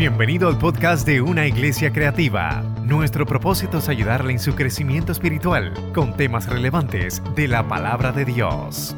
[0.00, 2.62] Bienvenido al podcast de Una Iglesia Creativa.
[2.86, 8.24] Nuestro propósito es ayudarle en su crecimiento espiritual con temas relevantes de la palabra de
[8.24, 8.96] Dios.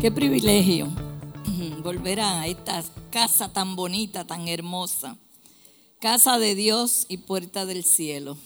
[0.00, 0.86] Qué privilegio
[1.82, 5.16] volver a esta casa tan bonita, tan hermosa.
[5.98, 8.38] Casa de Dios y puerta del cielo.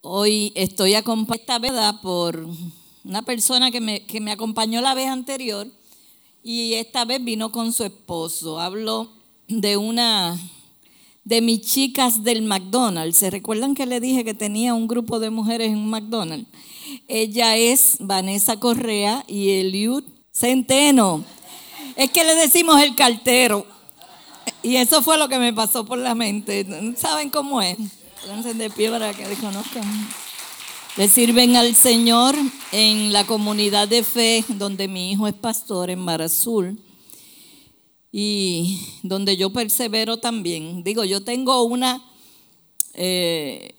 [0.00, 2.46] Hoy estoy acompañada por
[3.04, 5.66] una persona que me, que me acompañó la vez anterior
[6.44, 8.60] y esta vez vino con su esposo.
[8.60, 10.38] Hablo de una
[11.24, 13.18] de mis chicas del McDonald's.
[13.18, 16.48] ¿Se recuerdan que le dije que tenía un grupo de mujeres en un McDonald's?
[17.08, 21.24] Ella es Vanessa Correa y Eliud Centeno.
[21.96, 23.66] Es que le decimos el cartero.
[24.62, 26.66] Y eso fue lo que me pasó por la mente.
[26.96, 27.76] ¿Saben cómo es?
[28.20, 29.84] Pónganse de pie para que reconozcan.
[30.96, 32.34] Le sirven al Señor
[32.72, 36.78] en la comunidad de fe donde mi hijo es pastor en Mar Azul
[38.16, 40.84] y donde yo persevero también.
[40.84, 42.00] Digo, yo tengo una,
[42.92, 43.74] eh,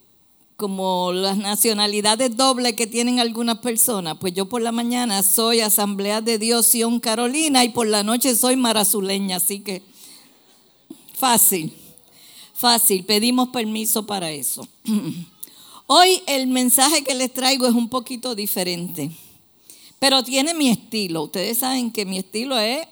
[0.58, 6.20] como las nacionalidades dobles que tienen algunas personas, pues yo por la mañana soy Asamblea
[6.20, 9.82] de Dios Sion Carolina y por la noche soy marazuleña, así que
[11.14, 11.72] fácil,
[12.54, 14.68] fácil, pedimos permiso para eso.
[15.88, 19.12] Hoy el mensaje que les traigo es un poquito diferente,
[19.98, 21.24] pero tiene mi estilo.
[21.24, 22.86] Ustedes saben que mi estilo es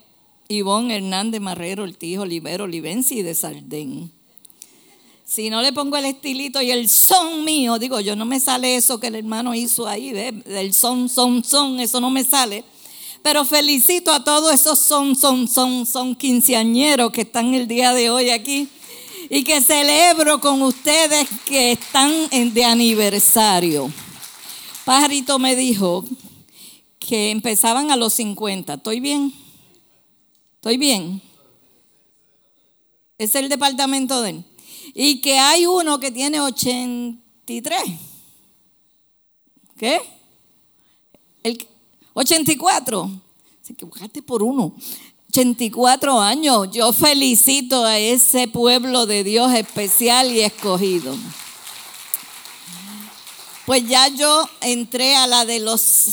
[0.48, 4.12] Ivonne Hernández Marrero, tío Olivero Olivensi de Sardén.
[5.26, 8.76] Si no le pongo el estilito y el son mío, digo, yo no me sale
[8.76, 10.44] eso que el hermano hizo ahí, ¿ves?
[10.44, 12.64] del son, son, son, eso no me sale.
[13.22, 18.10] Pero felicito a todos esos son, son, son, son quinceañeros que están el día de
[18.10, 18.68] hoy aquí
[19.30, 22.12] y que celebro con ustedes que están
[22.54, 23.90] de aniversario.
[24.84, 26.04] Pajarito me dijo
[27.00, 28.74] que empezaban a los 50.
[28.74, 29.43] ¿Estoy bien?
[30.64, 31.22] ¿Estoy bien?
[33.18, 34.46] Es el departamento de él.
[34.94, 37.84] Y que hay uno que tiene 83.
[39.78, 40.00] ¿Qué?
[41.44, 41.68] El
[42.14, 43.12] 84.
[43.62, 44.74] Se equivocaste por uno.
[45.32, 46.70] 84 años.
[46.72, 51.14] Yo felicito a ese pueblo de Dios especial y escogido.
[53.66, 56.06] Pues ya yo entré a la de los...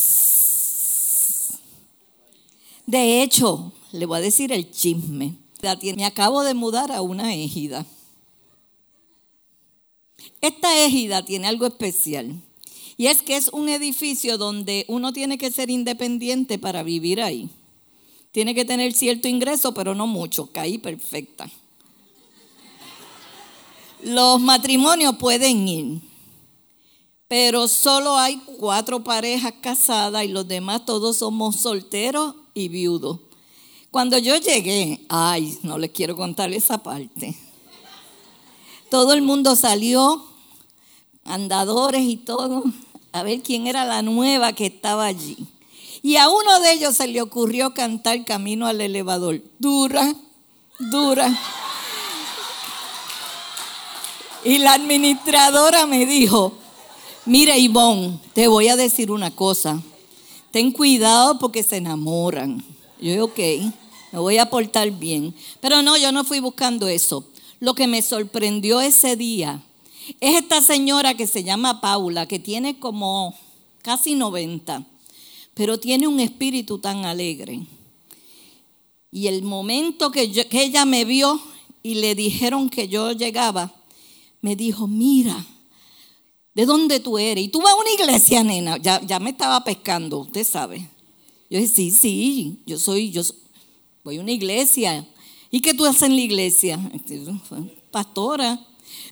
[2.87, 5.35] De hecho, le voy a decir el chisme.
[5.97, 7.85] Me acabo de mudar a una égida.
[10.41, 12.41] Esta égida tiene algo especial.
[12.97, 17.49] Y es que es un edificio donde uno tiene que ser independiente para vivir ahí.
[18.33, 20.51] Tiene que tener cierto ingreso, pero no mucho.
[20.53, 21.51] Caí perfecta.
[24.03, 26.01] Los matrimonios pueden ir,
[27.29, 33.21] pero solo hay cuatro parejas casadas y los demás todos somos solteros y viudos.
[33.91, 37.37] Cuando yo llegué, ay, no les quiero contar esa parte.
[38.89, 40.25] Todo el mundo salió,
[41.25, 42.63] andadores y todo,
[43.11, 45.39] a ver quién era la nueva que estaba allí.
[46.03, 49.43] Y a uno de ellos se le ocurrió cantar camino al elevador.
[49.59, 50.15] Dura,
[50.79, 51.37] dura.
[54.45, 56.53] Y la administradora me dijo,
[57.27, 59.83] mira Ivonne, te voy a decir una cosa.
[60.53, 62.65] Ten cuidado porque se enamoran.
[63.01, 63.41] Yo, ok
[64.13, 65.35] me voy a portar bien.
[65.61, 67.27] Pero no, yo no fui buscando eso.
[67.61, 69.63] Lo que me sorprendió ese día
[70.21, 73.35] es esta señora que se llama Paula, que tiene como
[73.83, 74.87] casi 90,
[75.55, 77.61] pero tiene un espíritu tan alegre.
[79.13, 81.41] Y el momento que, que ella me vio
[81.83, 83.75] y le dijeron que yo llegaba,
[84.41, 85.45] me dijo, mira,
[86.55, 87.45] ¿de dónde tú eres?
[87.45, 88.77] Y tú vas a una iglesia, nena.
[88.79, 90.89] Ya, me estaba pescando, usted sabe.
[91.49, 93.23] Yo dije, sí, sí, yo soy, yo,
[94.05, 95.07] voy a una iglesia.
[95.51, 96.79] ¿Y qué tú haces en la iglesia?
[97.91, 98.59] Pastora.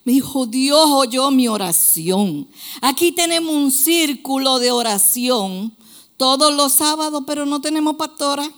[0.05, 2.49] Me dijo, Dios oyó mi oración.
[2.81, 5.77] Aquí tenemos un círculo de oración
[6.17, 8.51] todos los sábados, pero no tenemos pastora.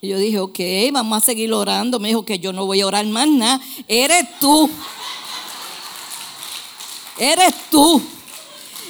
[0.00, 0.58] Y yo dije, ok,
[0.92, 1.98] vamos a seguir orando.
[1.98, 3.60] Me dijo que yo no voy a orar más nada.
[3.88, 4.68] Eres tú.
[7.18, 8.02] Eres tú.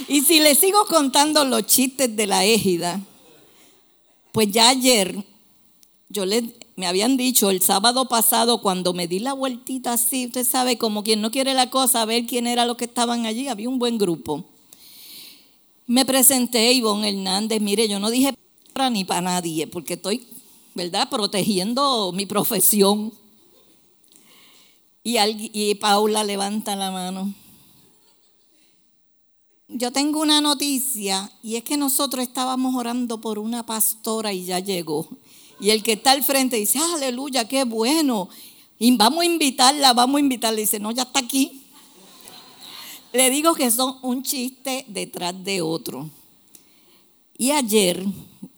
[0.09, 3.01] Y si le sigo contando los chistes de la égida,
[4.33, 5.25] pues ya ayer
[6.15, 10.47] yo le, me habían dicho el sábado pasado cuando me di la vueltita así, usted
[10.47, 13.49] sabe, como quien no quiere la cosa, a ver quién era los que estaban allí,
[13.49, 14.45] había un buen grupo.
[15.87, 18.33] Me presenté, Ivonne Hernández, mire, yo no dije
[18.73, 20.27] para ni para nadie, porque estoy,
[20.75, 23.13] ¿verdad?, protegiendo mi profesión.
[25.03, 27.35] Y, y Paula levanta la mano.
[29.69, 34.61] Yo tengo una noticia y es que nosotros estábamos orando por una pastora y ya
[34.61, 35.09] llegó.
[35.65, 38.29] Y el que está al frente dice, aleluya, qué bueno.
[38.79, 40.61] Y vamos a invitarla, vamos a invitarla.
[40.61, 41.63] dice, no, ya está aquí.
[43.15, 46.11] Le digo que son un chiste detrás de otro.
[47.39, 48.05] Y ayer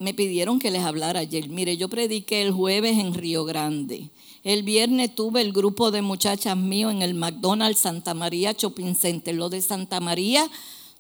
[0.01, 1.49] me pidieron que les hablara ayer.
[1.49, 4.11] Mire, yo prediqué el jueves en Río Grande.
[4.43, 9.33] El viernes tuve el grupo de muchachas mío en el McDonald's Santa María Shopping Center.
[9.33, 10.51] Lo de Santa María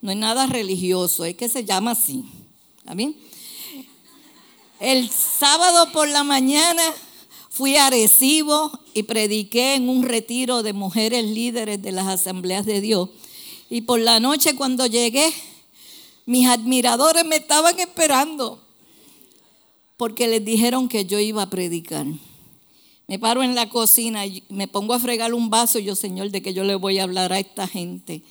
[0.02, 2.24] no es nada religioso, es que se llama así.
[2.78, 3.16] ¿Está bien?
[4.80, 6.82] El sábado por la mañana
[7.48, 12.82] fui a Arecibo y prediqué en un retiro de mujeres líderes de las asambleas de
[12.82, 13.08] Dios.
[13.70, 15.32] Y por la noche cuando llegué,
[16.26, 18.60] mis admiradores me estaban esperando
[19.96, 22.04] porque les dijeron que yo iba a predicar.
[23.08, 26.30] Me paro en la cocina y me pongo a fregar un vaso y yo, Señor,
[26.30, 28.22] de que yo le voy a hablar a esta gente.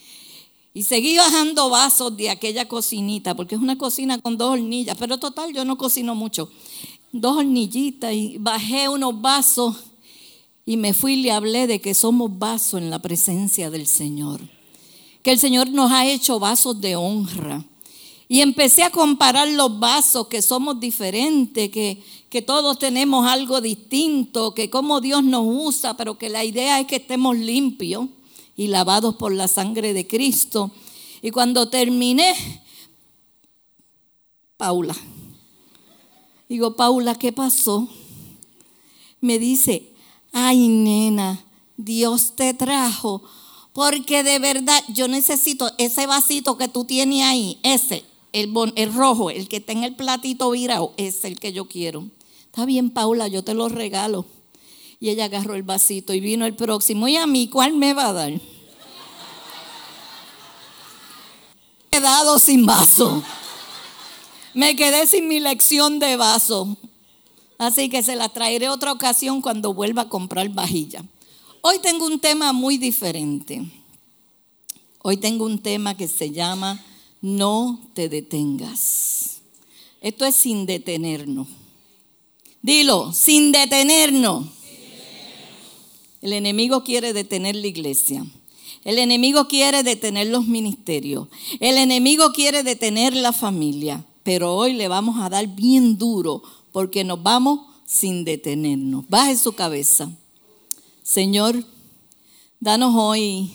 [0.75, 5.17] Y seguí bajando vasos de aquella cocinita, porque es una cocina con dos hornillas, pero
[5.17, 6.51] total, yo no cocino mucho.
[7.13, 9.77] Dos hornillitas y bajé unos vasos
[10.65, 14.41] y me fui y le hablé de que somos vasos en la presencia del Señor.
[15.23, 17.63] Que el Señor nos ha hecho vasos de honra.
[18.27, 24.53] Y empecé a comparar los vasos, que somos diferentes, que, que todos tenemos algo distinto,
[24.53, 28.09] que como Dios nos usa, pero que la idea es que estemos limpios
[28.55, 30.71] y lavados por la sangre de Cristo.
[31.21, 32.33] Y cuando terminé,
[34.57, 34.95] Paula,
[36.47, 37.87] digo, Paula, ¿qué pasó?
[39.21, 39.91] Me dice,
[40.31, 41.43] ay nena,
[41.77, 43.23] Dios te trajo,
[43.73, 49.29] porque de verdad yo necesito ese vasito que tú tienes ahí, ese, el, el rojo,
[49.29, 52.05] el que está en el platito virado, es el que yo quiero.
[52.45, 54.25] Está bien, Paula, yo te lo regalo.
[54.99, 57.07] Y ella agarró el vasito y vino el próximo.
[57.07, 58.31] ¿Y a mí cuál me va a dar?
[58.31, 58.41] He
[61.91, 63.23] quedado sin vaso.
[64.53, 66.77] Me quedé sin mi lección de vaso.
[67.57, 71.03] Así que se la traeré otra ocasión cuando vuelva a comprar vajilla.
[71.61, 73.65] Hoy tengo un tema muy diferente.
[75.01, 76.83] Hoy tengo un tema que se llama
[77.21, 79.41] No te detengas.
[80.01, 81.47] Esto es sin detenernos.
[82.61, 84.45] Dilo, sin detenernos.
[86.25, 88.25] El enemigo quiere detener la iglesia.
[88.83, 91.27] El enemigo quiere detener los ministerios.
[91.59, 94.03] El enemigo quiere detener la familia.
[94.23, 96.41] Pero hoy le vamos a dar bien duro
[96.71, 99.07] porque nos vamos sin detenernos.
[99.07, 100.09] Baje su cabeza.
[101.03, 101.63] Señor,
[102.59, 103.51] danos hoy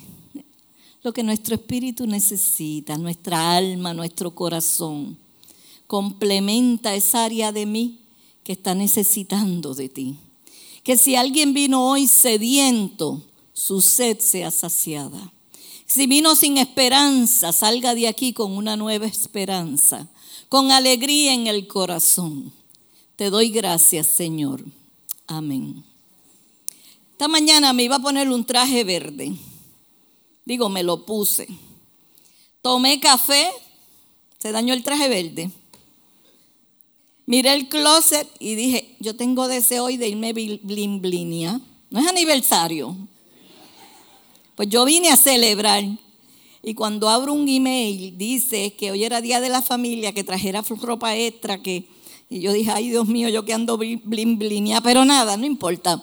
[1.02, 5.18] lo que nuestro espíritu necesita, nuestra alma, nuestro corazón.
[5.88, 7.98] Complementa esa área de mí
[8.44, 10.16] que está necesitando de ti.
[10.82, 13.22] Que si alguien vino hoy sediento,
[13.52, 15.32] su sed sea saciada.
[15.86, 20.08] Si vino sin esperanza, salga de aquí con una nueva esperanza,
[20.48, 22.52] con alegría en el corazón.
[23.16, 24.64] Te doy gracias, Señor.
[25.26, 25.84] Amén.
[27.12, 29.36] Esta mañana me iba a poner un traje verde.
[30.44, 31.48] Digo, me lo puse.
[32.62, 33.50] Tomé café,
[34.38, 35.50] se dañó el traje verde.
[37.30, 41.60] Miré el closet y dije, yo tengo deseo hoy de irme blin blinia.
[41.88, 42.96] No es aniversario.
[44.56, 45.84] Pues yo vine a celebrar.
[46.60, 50.62] Y cuando abro un email, dice que hoy era día de la familia, que trajera
[50.62, 51.84] ropa extra, que...
[52.28, 54.80] Y yo dije, ay Dios mío, yo que ando blin blinia.
[54.80, 56.02] Pero nada, no importa.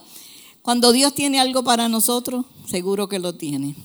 [0.62, 3.75] Cuando Dios tiene algo para nosotros, seguro que lo tiene.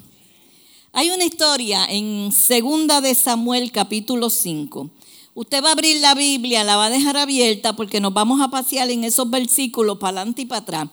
[0.93, 4.91] Hay una historia en Segunda de Samuel capítulo 5
[5.35, 8.49] Usted va a abrir la Biblia, la va a dejar abierta porque nos vamos a
[8.49, 10.89] pasear en esos versículos para adelante y para atrás.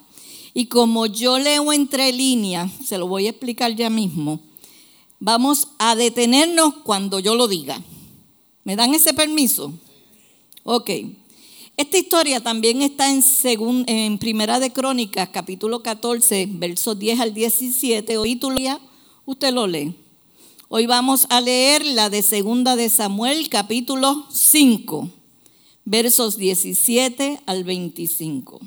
[0.54, 4.40] Y como yo leo entre líneas, se lo voy a explicar ya mismo,
[5.20, 7.82] vamos a detenernos cuando yo lo diga.
[8.64, 9.74] ¿Me dan ese permiso?
[10.64, 10.90] Ok.
[11.76, 18.18] Esta historia también está en, Primera de Crónicas, capítulo 14, versos 10 al 17.
[18.18, 18.40] Hoy
[19.26, 19.96] usted lo lee.
[20.72, 25.10] Hoy vamos a leer la de Segunda de Samuel, capítulo 5,
[25.84, 28.60] versos 17 al 25.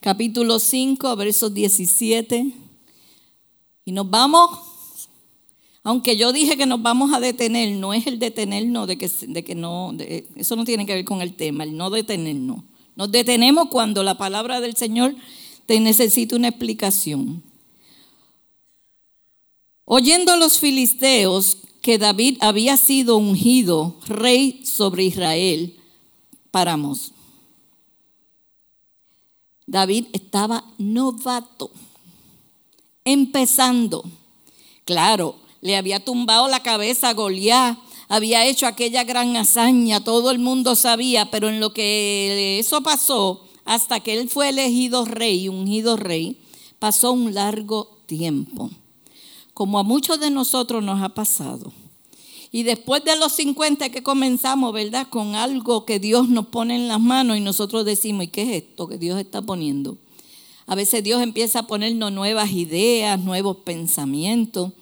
[0.00, 2.54] Capítulo 5, versos 17.
[3.84, 4.50] Y nos vamos,
[5.84, 9.44] aunque yo dije que nos vamos a detener, no es el detenernos de que, de
[9.44, 9.94] que no,
[10.34, 12.64] eso no tiene que ver con el tema, el no detenernos.
[12.96, 15.14] Nos detenemos cuando la palabra del Señor
[15.66, 17.44] te necesita una explicación.
[19.88, 25.76] Oyendo los filisteos que David había sido ungido rey sobre Israel,
[26.50, 27.12] paramos.
[29.64, 31.70] David estaba novato,
[33.04, 34.02] empezando.
[34.84, 37.78] Claro, le había tumbado la cabeza a Goliat,
[38.08, 43.44] había hecho aquella gran hazaña, todo el mundo sabía, pero en lo que eso pasó,
[43.64, 46.40] hasta que él fue elegido rey, ungido rey,
[46.80, 48.70] pasó un largo tiempo,
[49.56, 51.72] como a muchos de nosotros nos ha pasado.
[52.52, 55.08] Y después de los 50 que comenzamos, ¿verdad?
[55.08, 58.64] Con algo que Dios nos pone en las manos y nosotros decimos, ¿y qué es
[58.64, 59.96] esto que Dios está poniendo?
[60.66, 64.72] A veces Dios empieza a ponernos nuevas ideas, nuevos pensamientos.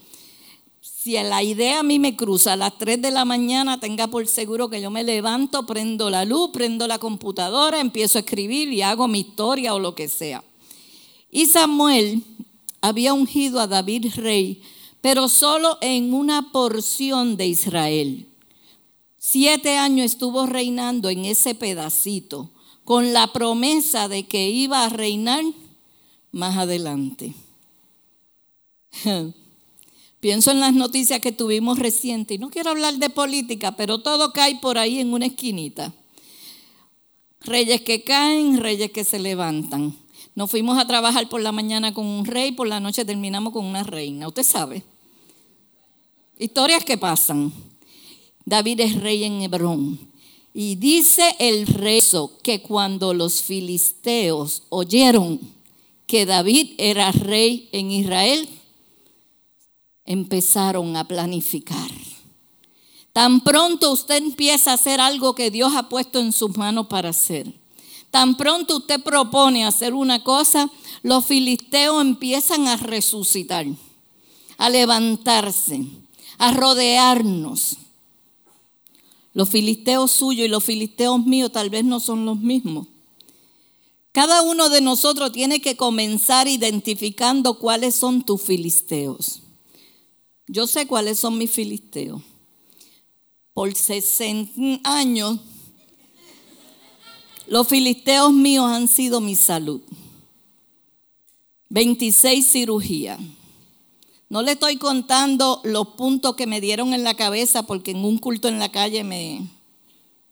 [0.81, 4.27] Si la idea a mí me cruza a las 3 de la mañana, tenga por
[4.27, 8.83] seguro que yo me levanto, prendo la luz, prendo la computadora, empiezo a escribir y
[8.83, 10.43] hago mi historia o lo que sea.
[11.31, 12.25] Y Samuel
[12.85, 14.61] había ungido a David rey,
[15.01, 18.29] pero solo en una porción de Israel.
[19.17, 22.51] Siete años estuvo reinando en ese pedacito,
[22.85, 25.43] con la promesa de que iba a reinar
[26.31, 27.33] más adelante.
[30.21, 34.35] Pienso en las noticias que tuvimos recientes y no quiero hablar de política, pero todo
[34.35, 35.95] cae por ahí en una esquinita.
[37.41, 40.04] Reyes que caen, reyes que se levantan.
[40.35, 43.65] Nos fuimos a trabajar por la mañana con un rey, por la noche terminamos con
[43.65, 44.27] una reina.
[44.27, 44.83] Usted sabe.
[46.39, 47.53] Historias que pasan.
[48.45, 49.99] David es rey en Hebrón.
[50.53, 52.01] Y dice el rey
[52.43, 55.41] que cuando los filisteos oyeron
[56.07, 58.49] que David era rey en Israel,
[60.05, 61.91] empezaron a planificar.
[63.13, 67.11] Tan pronto usted empieza a hacer algo que Dios ha puesto en sus manos para
[67.11, 67.53] hacer.
[68.15, 70.71] Tan pronto usted propone hacer una cosa,
[71.03, 73.67] los filisteos empiezan a resucitar,
[74.57, 75.85] a levantarse,
[76.39, 77.77] a rodearnos.
[79.33, 82.87] Los filisteos suyos y los filisteos míos tal vez no son los mismos.
[84.13, 89.43] Cada uno de nosotros tiene que comenzar identificando cuáles son tus filisteos.
[90.47, 92.23] Yo sé cuáles son mis filisteos.
[93.55, 94.53] Por 60
[94.85, 95.41] años,
[97.47, 99.81] los filisteos míos han sido mi salud.
[101.71, 103.19] 26 cirugías.
[104.29, 108.19] No le estoy contando los puntos que me dieron en la cabeza porque en un
[108.19, 109.43] culto en la calle me,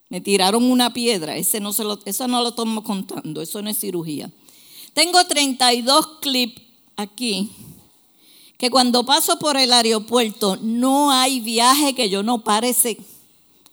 [0.09, 3.69] me tiraron una piedra, ese no se lo, eso no lo estamos contando, eso no
[3.69, 4.31] es cirugía.
[4.93, 6.61] Tengo 32 clips
[6.95, 7.49] aquí
[8.57, 12.97] que cuando paso por el aeropuerto no hay viaje que yo no pare ese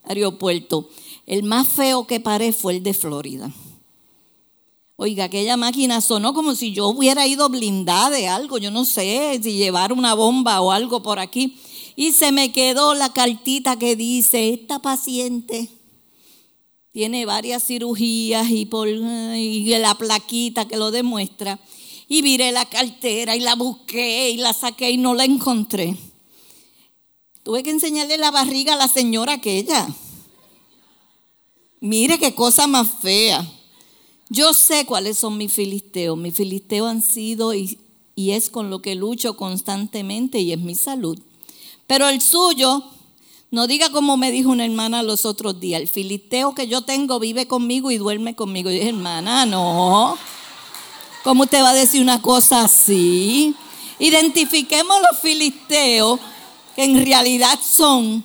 [0.04, 0.88] aeropuerto.
[1.30, 3.52] El más feo que paré fue el de Florida.
[4.96, 9.38] Oiga, aquella máquina sonó como si yo hubiera ido blindada de algo, yo no sé,
[9.40, 11.56] si llevar una bomba o algo por aquí.
[11.94, 15.68] Y se me quedó la cartita que dice, esta paciente
[16.90, 18.68] tiene varias cirugías y,
[19.78, 21.60] la plaquita que lo demuestra.
[22.08, 25.96] Y viré la cartera y la busqué y la saqué y no la encontré.
[27.44, 29.86] Tuve que enseñarle la barriga a la señora aquella.
[31.80, 33.46] Mire qué cosa más fea.
[34.28, 36.16] Yo sé cuáles son mis filisteos.
[36.16, 37.78] Mis filisteos han sido y,
[38.16, 41.18] es con lo que lucho constantemente y es mi salud.
[41.86, 42.84] Pero el suyo
[43.50, 47.18] no diga como me dijo una hermana los otros días, el filisteo que yo tengo
[47.18, 48.70] vive conmigo y duerme conmigo.
[48.70, 50.18] Y dije, hermana, no.
[51.24, 53.54] ¿Cómo usted va a decir una cosa así?
[53.98, 56.20] Identifiquemos los filisteos
[56.76, 58.22] que en realidad son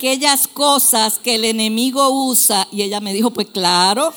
[0.00, 2.66] aquellas cosas que el enemigo usa.
[2.72, 4.14] Y ella me dijo, pues claro,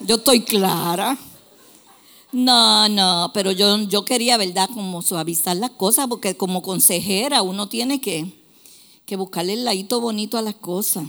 [0.00, 1.16] yo estoy clara.
[2.30, 4.68] No, no, pero yo, yo quería, ¿verdad?
[4.74, 8.42] Como suavizar las cosas, porque como consejera uno tiene que
[9.06, 11.04] que buscarle el ladito bonito a las cosas.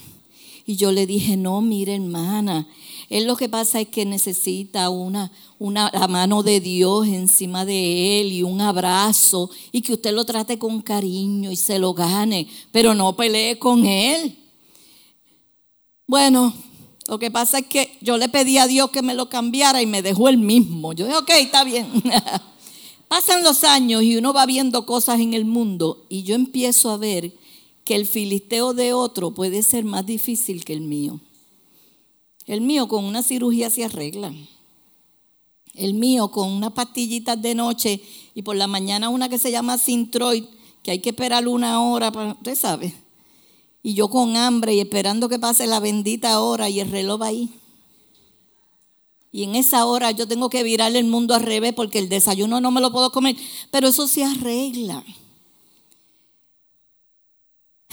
[0.66, 2.68] Y yo le dije, no, mire hermana,
[3.10, 8.22] él lo que pasa es que necesita una, una, la mano de Dios encima de
[8.22, 12.48] él y un abrazo y que usted lo trate con cariño y se lo gane,
[12.72, 14.38] pero no pelee con él.
[16.08, 16.54] Bueno,
[17.08, 19.86] lo que pasa es que yo le pedí a Dios que me lo cambiara y
[19.86, 20.94] me dejó el mismo.
[20.94, 21.88] Yo dije, ok, está bien.
[23.10, 26.98] Pasan los años y uno va viendo cosas en el mundo y yo empiezo a
[26.98, 27.34] ver
[27.86, 31.20] que el filisteo de otro puede ser más difícil que el mío.
[32.46, 34.34] El mío con una cirugía se arregla.
[35.74, 38.02] El mío con unas pastillitas de noche
[38.36, 40.46] y por la mañana una que se llama Sintroid,
[40.84, 42.94] que hay que esperar una hora, para, usted sabe.
[43.82, 47.28] Y yo con hambre y esperando que pase la bendita hora y el reloj va
[47.28, 47.50] ahí.
[49.32, 52.62] Y en esa hora yo tengo que virar el mundo al revés porque el desayuno
[52.62, 53.36] no me lo puedo comer.
[53.72, 55.04] Pero eso se arregla.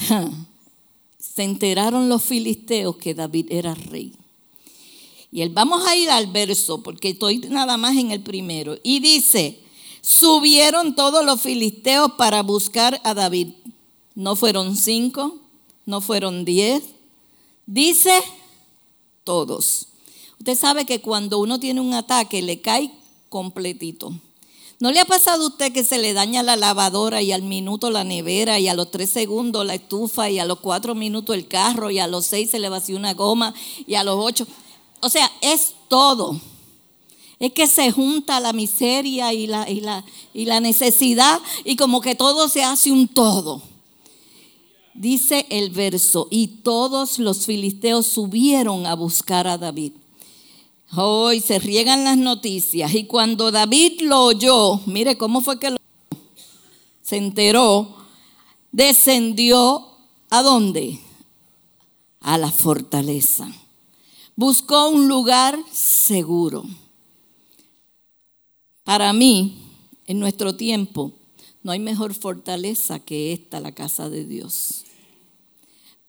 [1.19, 4.13] se enteraron los filisteos que David era rey.
[5.33, 8.77] Y él, vamos a ir al verso, porque estoy nada más en el primero.
[8.83, 9.61] Y dice,
[10.01, 13.49] subieron todos los filisteos para buscar a David.
[14.15, 15.39] No fueron cinco,
[15.87, 16.83] no fueron diez.
[17.67, 18.13] Dice,
[19.23, 19.87] todos.
[20.39, 22.91] Usted sabe que cuando uno tiene un ataque le cae
[23.29, 24.13] completito.
[24.81, 27.91] ¿No le ha pasado a usted que se le daña la lavadora y al minuto
[27.91, 31.47] la nevera y a los tres segundos la estufa y a los cuatro minutos el
[31.47, 33.53] carro y a los seis se le vacía una goma
[33.87, 34.47] y a los ocho?
[35.01, 36.41] O sea, es todo.
[37.39, 42.01] Es que se junta la miseria y la, y la, y la necesidad y como
[42.01, 43.61] que todo se hace un todo.
[44.95, 49.93] Dice el verso, y todos los filisteos subieron a buscar a David.
[50.97, 52.95] Hoy se riegan las noticias.
[52.95, 55.77] Y cuando David lo oyó, mire cómo fue que lo
[57.03, 57.97] se enteró,
[58.71, 59.89] descendió
[60.31, 61.01] a dónde?
[62.21, 63.49] A la fortaleza.
[64.37, 66.65] Buscó un lugar seguro.
[68.85, 69.59] Para mí,
[70.07, 71.13] en nuestro tiempo,
[71.63, 74.85] no hay mejor fortaleza que esta, la casa de Dios.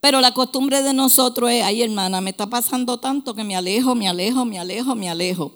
[0.01, 3.93] Pero la costumbre de nosotros es, ay hermana, me está pasando tanto que me alejo,
[3.93, 5.51] me alejo, me alejo, me alejo.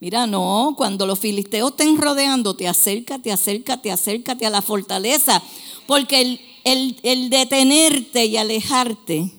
[0.00, 5.40] Mira, no, cuando los filisteos estén rodeando, te acércate, acércate, acércate a la fortaleza,
[5.86, 9.30] porque el, el, el detenerte y alejarte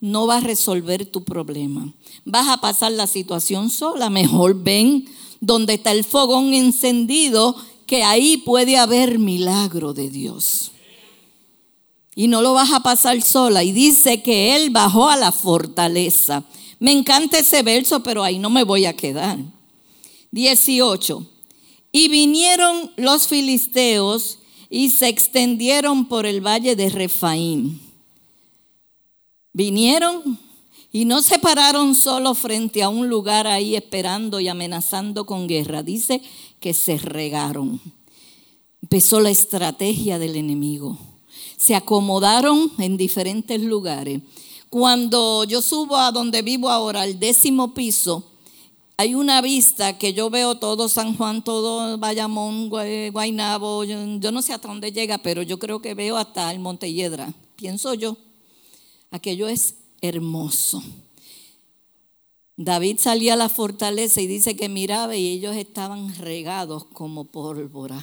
[0.00, 1.92] no va a resolver tu problema.
[2.24, 5.04] Vas a pasar la situación sola, mejor ven
[5.40, 7.54] donde está el fogón encendido,
[7.86, 10.72] que ahí puede haber milagro de Dios
[12.14, 13.62] y no lo vas a pasar sola.
[13.62, 16.44] Y dice que él bajó a la fortaleza.
[16.78, 19.38] Me encanta ese verso, pero ahí no me voy a quedar.
[20.32, 21.26] 18.
[21.92, 24.38] Y vinieron los filisteos
[24.68, 27.80] y se extendieron por el valle de Refaín.
[29.52, 30.38] Vinieron
[30.92, 35.82] y no se pararon solo frente a un lugar ahí esperando y amenazando con guerra.
[35.82, 36.22] Dice
[36.60, 37.80] que se regaron.
[38.82, 41.09] Empezó la estrategia del enemigo
[41.60, 44.22] se acomodaron en diferentes lugares.
[44.70, 48.24] Cuando yo subo a donde vivo ahora, al décimo piso,
[48.96, 54.54] hay una vista que yo veo todo San Juan, todo Bayamón, Guaynabo, yo, no sé
[54.54, 58.16] hasta dónde llega, pero yo creo que veo hasta el Monte Hiedra, pienso yo.
[59.10, 60.82] Aquello es hermoso.
[62.56, 68.02] David salía a la fortaleza y dice que miraba y ellos estaban regados como pólvora.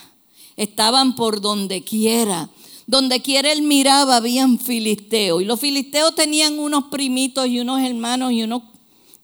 [0.58, 2.52] Estaban por donde quiera.
[2.88, 5.42] Donde quiera él miraba, habían filisteos.
[5.42, 8.64] Y los filisteos tenían unos primitos y unos hermanos y unos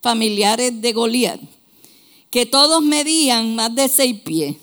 [0.01, 1.39] familiares de Goliat,
[2.29, 4.57] que todos medían más de seis pies.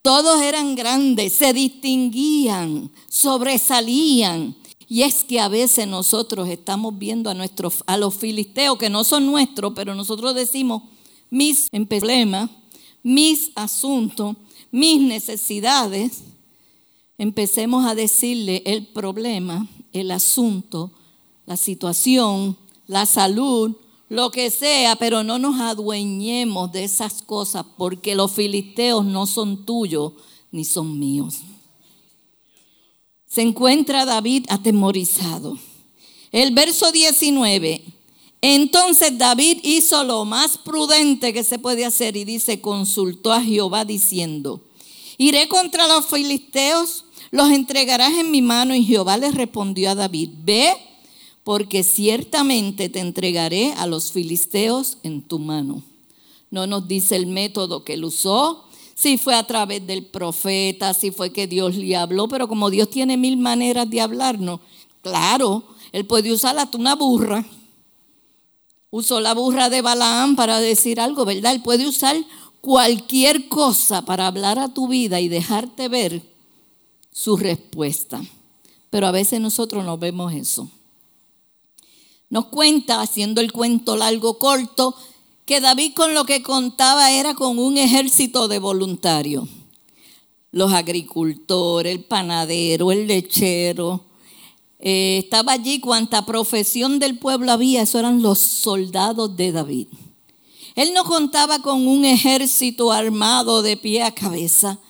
[0.00, 4.56] Todos eran grandes, se distinguían, sobresalían.
[4.88, 9.04] Y es que a veces nosotros estamos viendo a, nuestros, a los filisteos que no
[9.04, 10.82] son nuestros, pero nosotros decimos
[11.28, 12.48] mis problemas,
[13.02, 14.36] mis asuntos,
[14.70, 16.22] mis necesidades
[17.18, 20.92] empecemos a decirle el problema, el asunto,
[21.46, 23.76] la situación, la salud,
[24.08, 29.64] lo que sea, pero no nos adueñemos de esas cosas porque los filisteos no son
[29.64, 30.12] tuyos
[30.50, 31.40] ni son míos.
[33.26, 35.58] Se encuentra David atemorizado.
[36.30, 37.82] El verso 19.
[38.40, 43.84] Entonces David hizo lo más prudente que se puede hacer y dice, consultó a Jehová
[43.84, 44.60] diciendo,
[45.18, 48.74] Iré contra los filisteos, los entregarás en mi mano.
[48.74, 50.74] Y Jehová le respondió a David, ve,
[51.44, 55.82] porque ciertamente te entregaré a los filisteos en tu mano.
[56.50, 61.10] No nos dice el método que él usó, si fue a través del profeta, si
[61.10, 64.60] fue que Dios le habló, pero como Dios tiene mil maneras de hablarnos,
[65.02, 67.44] claro, él puede usar hasta una burra.
[68.90, 71.52] Usó la burra de Balaam para decir algo, ¿verdad?
[71.52, 72.16] Él puede usar
[72.64, 76.22] cualquier cosa para hablar a tu vida y dejarte ver
[77.12, 78.22] su respuesta.
[78.88, 80.70] Pero a veces nosotros no vemos eso.
[82.30, 84.94] Nos cuenta, haciendo el cuento largo corto,
[85.44, 89.46] que David con lo que contaba era con un ejército de voluntarios.
[90.50, 94.06] Los agricultores, el panadero, el lechero.
[94.78, 99.88] Eh, estaba allí cuanta profesión del pueblo había, eso eran los soldados de David.
[100.74, 104.80] Él no contaba con un ejército armado de pie a cabeza,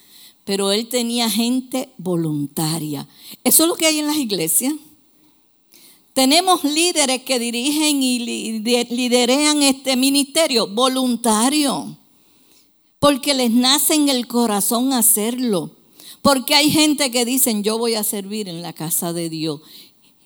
[0.45, 3.07] pero él tenía gente voluntaria.
[3.45, 4.75] Eso es lo que hay en las iglesias.
[6.15, 11.97] Tenemos líderes que dirigen y liderean este ministerio voluntario,
[12.99, 15.73] porque les nace en el corazón hacerlo.
[16.23, 19.61] Porque hay gente que dicen, yo voy a servir en la casa de Dios.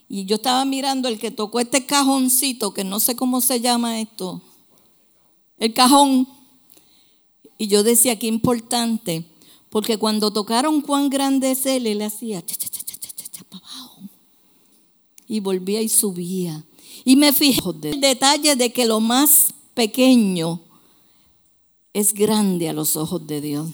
[0.08, 3.98] Y yo estaba mirando el que tocó este cajoncito, que no sé cómo se llama
[3.98, 4.40] esto,
[5.58, 6.28] el cajón.
[7.56, 9.24] Y yo decía, qué importante,
[9.70, 13.44] porque cuando tocaron cuán grande es él, él hacía cha, cha, cha, cha, cha, cha,
[13.44, 14.02] para abajo.
[15.26, 16.64] Y volvía y subía.
[17.04, 20.60] Y me fijé el detalle de que lo más pequeño
[21.92, 23.68] es grande a los ojos de Dios.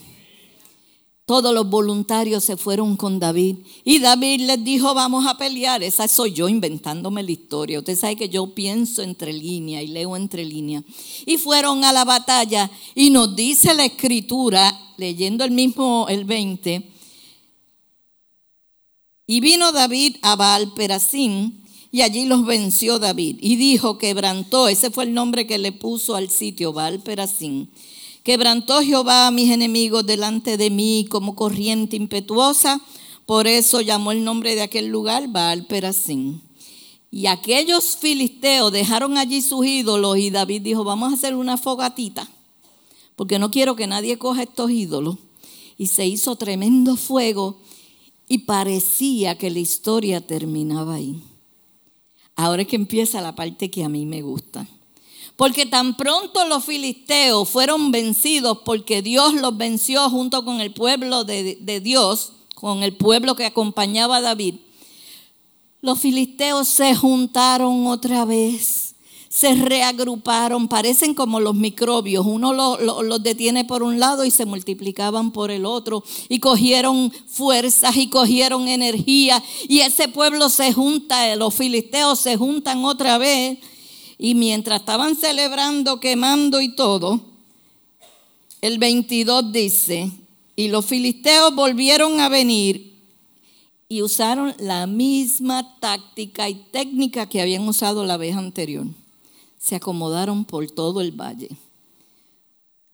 [1.26, 3.56] Todos los voluntarios se fueron con David.
[3.82, 5.82] Y David les dijo, vamos a pelear.
[5.82, 7.78] Esa soy yo inventándome la historia.
[7.78, 10.84] Usted sabe que yo pienso entre líneas y leo entre líneas.
[11.24, 12.70] Y fueron a la batalla.
[12.94, 16.90] Y nos dice la escritura, leyendo el mismo, el 20.
[19.26, 21.64] Y vino David a Baal Perasín.
[21.90, 23.38] Y allí los venció David.
[23.40, 24.68] Y dijo, quebrantó.
[24.68, 27.70] Ese fue el nombre que le puso al sitio, Baal Perasín
[28.24, 32.80] Quebrantó Jehová a mis enemigos delante de mí como corriente impetuosa.
[33.26, 36.40] Por eso llamó el nombre de aquel lugar Baal Perasín.
[37.10, 42.28] Y aquellos filisteos dejaron allí sus ídolos y David dijo, vamos a hacer una fogatita,
[43.14, 45.18] porque no quiero que nadie coja estos ídolos.
[45.76, 47.58] Y se hizo tremendo fuego
[48.26, 51.22] y parecía que la historia terminaba ahí.
[52.36, 54.66] Ahora es que empieza la parte que a mí me gusta.
[55.36, 61.24] Porque tan pronto los filisteos fueron vencidos porque Dios los venció junto con el pueblo
[61.24, 64.54] de, Dios, con el pueblo que acompañaba a David,
[65.80, 68.94] los filisteos se juntaron otra vez,
[69.28, 75.32] se reagruparon, parecen como los microbios, uno los detiene por un lado y se multiplicaban
[75.32, 81.52] por el otro, y cogieron fuerzas y cogieron energía, y ese pueblo se junta, los
[81.52, 83.58] filisteos se juntan otra vez
[84.18, 87.20] y mientras estaban celebrando, quemando y todo,
[88.60, 90.10] el 22 dice,
[90.56, 92.94] y los filisteos volvieron a venir
[93.88, 98.86] y usaron la misma táctica y técnica que habían usado la vez anterior.
[99.58, 101.50] Se acomodaron por todo el valle.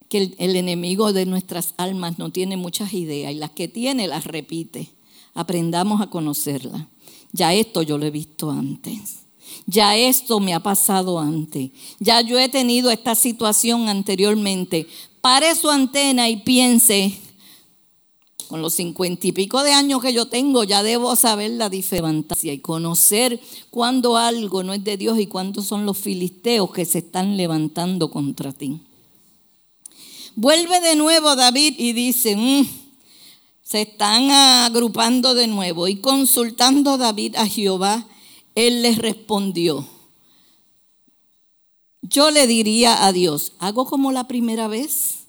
[0.08, 4.08] Que el, el enemigo de nuestras almas no tiene muchas ideas y las que tiene
[4.08, 4.90] las repite.
[5.34, 6.88] Aprendamos a conocerla.
[7.32, 9.20] Ya esto yo lo he visto antes.
[9.66, 11.70] Ya esto me ha pasado antes.
[11.98, 14.86] Ya yo he tenido esta situación anteriormente.
[15.20, 17.18] Pare su antena y piense,
[18.50, 22.52] con los cincuenta y pico de años que yo tengo, ya debo saber la diferencia
[22.52, 26.98] y conocer cuándo algo no es de Dios y cuántos son los filisteos que se
[26.98, 28.80] están levantando contra ti.
[30.34, 32.66] Vuelve de nuevo David y dice, mm,
[33.62, 38.08] se están agrupando de nuevo y consultando David a Jehová
[38.66, 39.86] él les respondió,
[42.02, 45.20] yo le diría a Dios, ¿hago como la primera vez?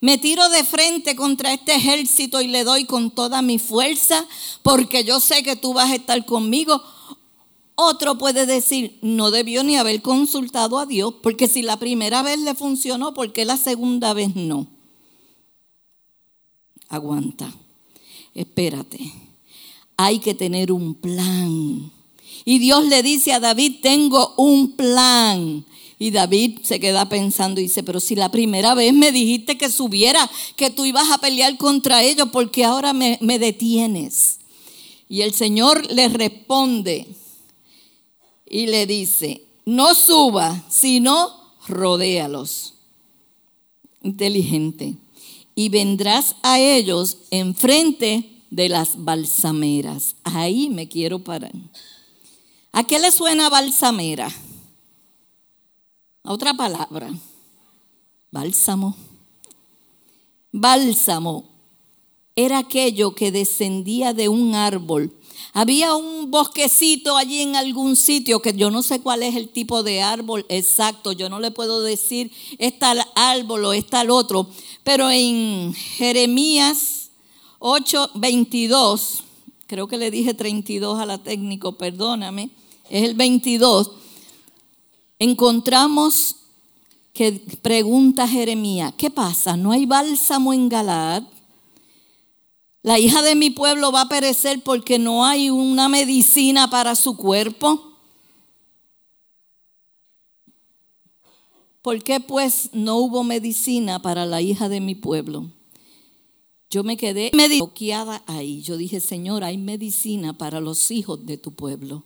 [0.00, 4.24] Me tiro de frente contra este ejército y le doy con toda mi fuerza
[4.62, 6.80] porque yo sé que tú vas a estar conmigo.
[7.74, 12.38] Otro puede decir, no debió ni haber consultado a Dios, porque si la primera vez
[12.40, 14.66] le funcionó, ¿por qué la segunda vez no?
[16.88, 17.52] Aguanta,
[18.34, 19.12] espérate.
[19.96, 21.92] Hay que tener un plan.
[22.48, 25.66] Y Dios le dice a David, tengo un plan.
[25.98, 29.70] Y David se queda pensando y dice, pero si la primera vez me dijiste que
[29.70, 34.38] subiera, que tú ibas a pelear contra ellos, ¿por qué ahora me, detienes?
[35.10, 37.06] Y el Señor le responde
[38.48, 41.30] y le dice, no suba, sino
[41.66, 42.72] rodéalos.
[44.02, 44.94] Inteligente.
[45.54, 50.16] Y vendrás a ellos enfrente de las balsameras.
[50.24, 51.52] Ahí me quiero parar.
[52.78, 54.30] ¿A qué le suena balsamera?
[56.22, 57.10] Otra palabra.
[58.30, 58.96] Bálsamo.
[60.52, 61.44] Bálsamo
[62.36, 65.12] era aquello que descendía de un árbol.
[65.54, 69.82] Había un bosquecito allí en algún sitio que yo no sé cuál es el tipo
[69.82, 71.10] de árbol exacto.
[71.10, 74.46] Yo no le puedo decir está el árbol o está el otro.
[74.84, 77.10] Pero en Jeremías
[77.58, 79.24] 8, 22
[79.66, 82.50] creo que le dije 32 a la técnico, perdóname,
[82.90, 83.92] es el 22,
[85.18, 86.36] encontramos
[87.12, 89.56] que pregunta Jeremías, ¿qué pasa?
[89.56, 91.24] ¿No hay bálsamo en Galad?
[92.82, 97.16] La hija de mi pueblo va a perecer porque no hay una medicina para su
[97.16, 97.88] cuerpo.
[101.82, 105.50] ¿Por qué pues no hubo medicina para la hija de mi pueblo?
[106.70, 108.62] Yo me quedé bloqueada ahí.
[108.62, 112.04] Yo dije, Señor, hay medicina para los hijos de tu pueblo.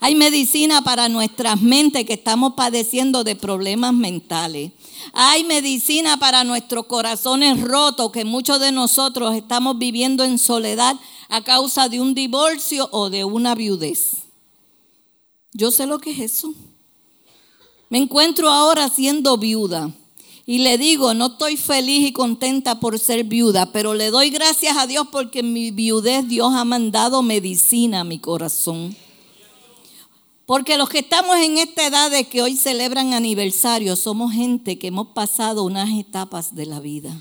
[0.00, 4.72] Hay medicina para nuestras mentes que estamos padeciendo de problemas mentales.
[5.12, 10.96] Hay medicina para nuestros corazones rotos que muchos de nosotros estamos viviendo en soledad
[11.28, 14.16] a causa de un divorcio o de una viudez.
[15.52, 16.52] Yo sé lo que es eso.
[17.88, 19.92] Me encuentro ahora siendo viuda.
[20.46, 24.76] Y le digo, no estoy feliz y contenta por ser viuda, pero le doy gracias
[24.76, 28.94] a Dios porque en mi viudez Dios ha mandado medicina a mi corazón.
[30.46, 34.88] Porque los que estamos en esta edad de que hoy celebran aniversario somos gente que
[34.88, 37.18] hemos pasado unas etapas de la vida.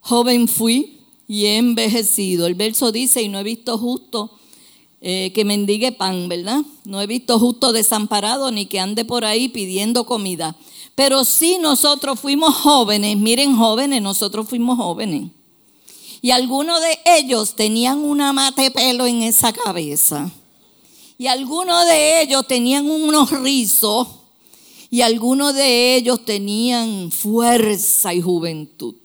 [0.00, 2.46] Joven fui y he envejecido.
[2.48, 4.32] El verso dice, y no he visto justo
[5.00, 6.62] eh, que mendigue pan, ¿verdad?
[6.84, 10.56] No he visto justo desamparado ni que ande por ahí pidiendo comida.
[10.96, 15.30] Pero sí nosotros fuimos jóvenes, miren jóvenes, nosotros fuimos jóvenes.
[16.20, 20.32] Y algunos de ellos tenían una mate pelo en esa cabeza
[21.22, 24.08] y algunos de ellos tenían unos rizos
[24.90, 28.96] y algunos de ellos tenían fuerza y juventud.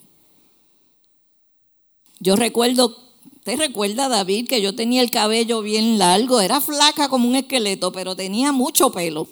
[2.19, 2.97] Yo recuerdo,
[3.43, 6.41] ¿te recuerda David que yo tenía el cabello bien largo?
[6.41, 9.27] Era flaca como un esqueleto, pero tenía mucho pelo.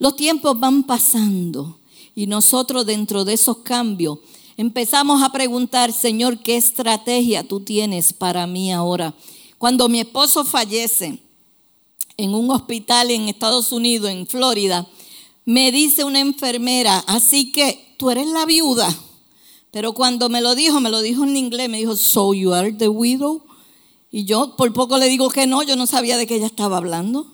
[0.00, 1.78] Los tiempos van pasando
[2.16, 4.18] y nosotros dentro de esos cambios
[4.56, 9.14] empezamos a preguntar, Señor, ¿qué estrategia tú tienes para mí ahora?
[9.56, 11.20] Cuando mi esposo fallece,
[12.16, 14.86] en un hospital en Estados Unidos, en Florida,
[15.44, 18.94] me dice una enfermera, así que tú eres la viuda.
[19.70, 22.72] Pero cuando me lo dijo, me lo dijo en inglés, me dijo, so you are
[22.72, 23.42] the widow.
[24.10, 26.76] Y yo por poco le digo que no, yo no sabía de qué ella estaba
[26.76, 27.26] hablando.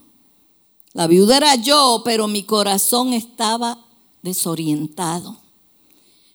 [0.93, 3.85] La viuda era yo, pero mi corazón estaba
[4.23, 5.37] desorientado.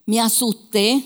[0.06, 1.06] Me asusté,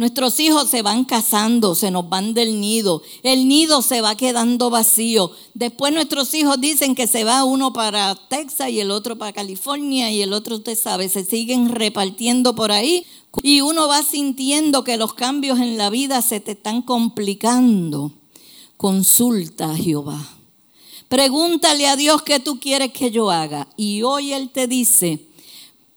[0.00, 3.02] Nuestros hijos se van casando, se nos van del nido.
[3.22, 5.30] El nido se va quedando vacío.
[5.52, 10.10] Después nuestros hijos dicen que se va uno para Texas y el otro para California
[10.10, 13.04] y el otro, usted sabe, se siguen repartiendo por ahí.
[13.42, 18.10] Y uno va sintiendo que los cambios en la vida se te están complicando.
[18.78, 20.26] Consulta a Jehová.
[21.10, 23.68] Pregúntale a Dios qué tú quieres que yo haga.
[23.76, 25.26] Y hoy Él te dice,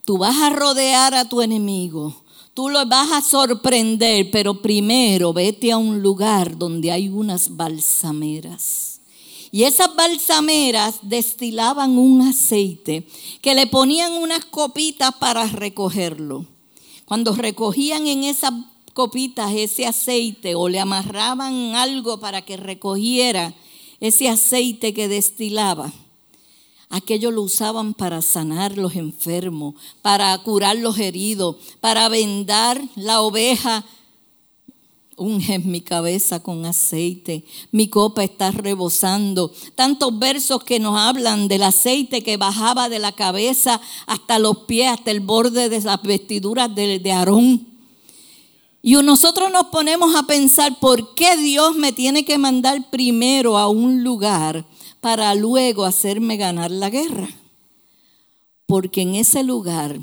[0.04, 2.23] tú vas a rodear a tu enemigo
[2.54, 9.00] Tú lo vas a sorprender, pero primero vete a un lugar donde hay unas balsameras.
[9.50, 13.06] Y esas balsameras destilaban un aceite
[13.42, 16.46] que le ponían unas copitas para recogerlo.
[17.06, 18.52] Cuando recogían en esas
[18.92, 23.52] copitas ese aceite o le amarraban algo para que recogiera
[23.98, 25.92] ese aceite que destilaba,
[26.94, 33.84] Aquello lo usaban para sanar los enfermos, para curar los heridos, para vendar la oveja.
[35.16, 39.52] Unge mi cabeza con aceite, mi copa está rebosando.
[39.74, 44.92] Tantos versos que nos hablan del aceite que bajaba de la cabeza hasta los pies,
[44.92, 47.66] hasta el borde de las vestiduras de Aarón.
[48.82, 53.68] Y nosotros nos ponemos a pensar, ¿por qué Dios me tiene que mandar primero a
[53.68, 54.64] un lugar
[55.04, 57.28] para luego hacerme ganar la guerra.
[58.64, 60.00] Porque en ese lugar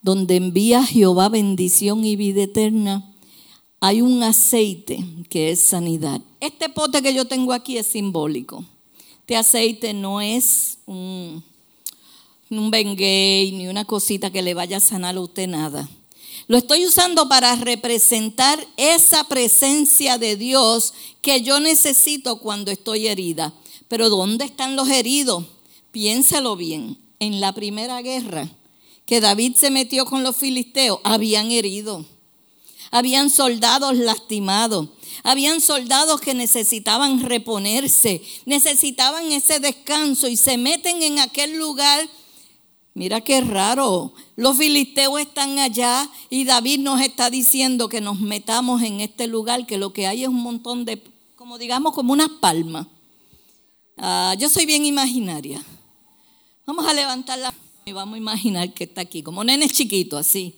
[0.00, 3.12] donde envía Jehová bendición y vida eterna,
[3.80, 6.22] hay un aceite que es sanidad.
[6.40, 8.64] Este pote que yo tengo aquí es simbólico.
[9.18, 11.44] Este aceite no es un,
[12.48, 15.86] un ni una cosita que le vaya a sanar a usted nada.
[16.46, 23.52] Lo estoy usando para representar esa presencia de Dios que yo necesito cuando estoy herida.
[23.90, 25.46] Pero ¿dónde están los heridos?
[25.90, 26.96] Piénsalo bien.
[27.18, 28.48] En la primera guerra
[29.04, 32.06] que David se metió con los filisteos, habían herido.
[32.92, 34.90] Habían soldados lastimados.
[35.24, 42.08] Habían soldados que necesitaban reponerse, necesitaban ese descanso y se meten en aquel lugar.
[42.94, 44.12] Mira qué raro.
[44.36, 49.66] Los filisteos están allá y David nos está diciendo que nos metamos en este lugar,
[49.66, 51.02] que lo que hay es un montón de,
[51.34, 52.86] como digamos, como unas palmas.
[54.02, 55.62] Ah, yo soy bien imaginaria.
[56.64, 57.52] Vamos a levantarla
[57.84, 60.54] y vamos a imaginar que está aquí, como nene chiquito, así.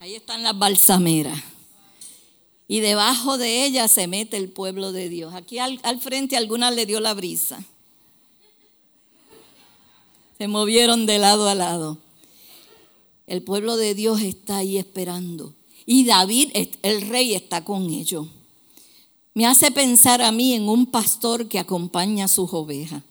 [0.00, 1.40] Ahí están las balsameras.
[2.66, 5.32] Y debajo de ella se mete el pueblo de Dios.
[5.34, 7.62] Aquí al frente alguna le dio la brisa.
[10.36, 11.98] Se movieron de lado a lado.
[13.28, 15.54] El pueblo de Dios está ahí esperando.
[15.86, 16.50] Y David,
[16.82, 18.26] el rey, está con ellos
[19.40, 23.02] me hace pensar a mí en un pastor que acompaña a sus ovejas,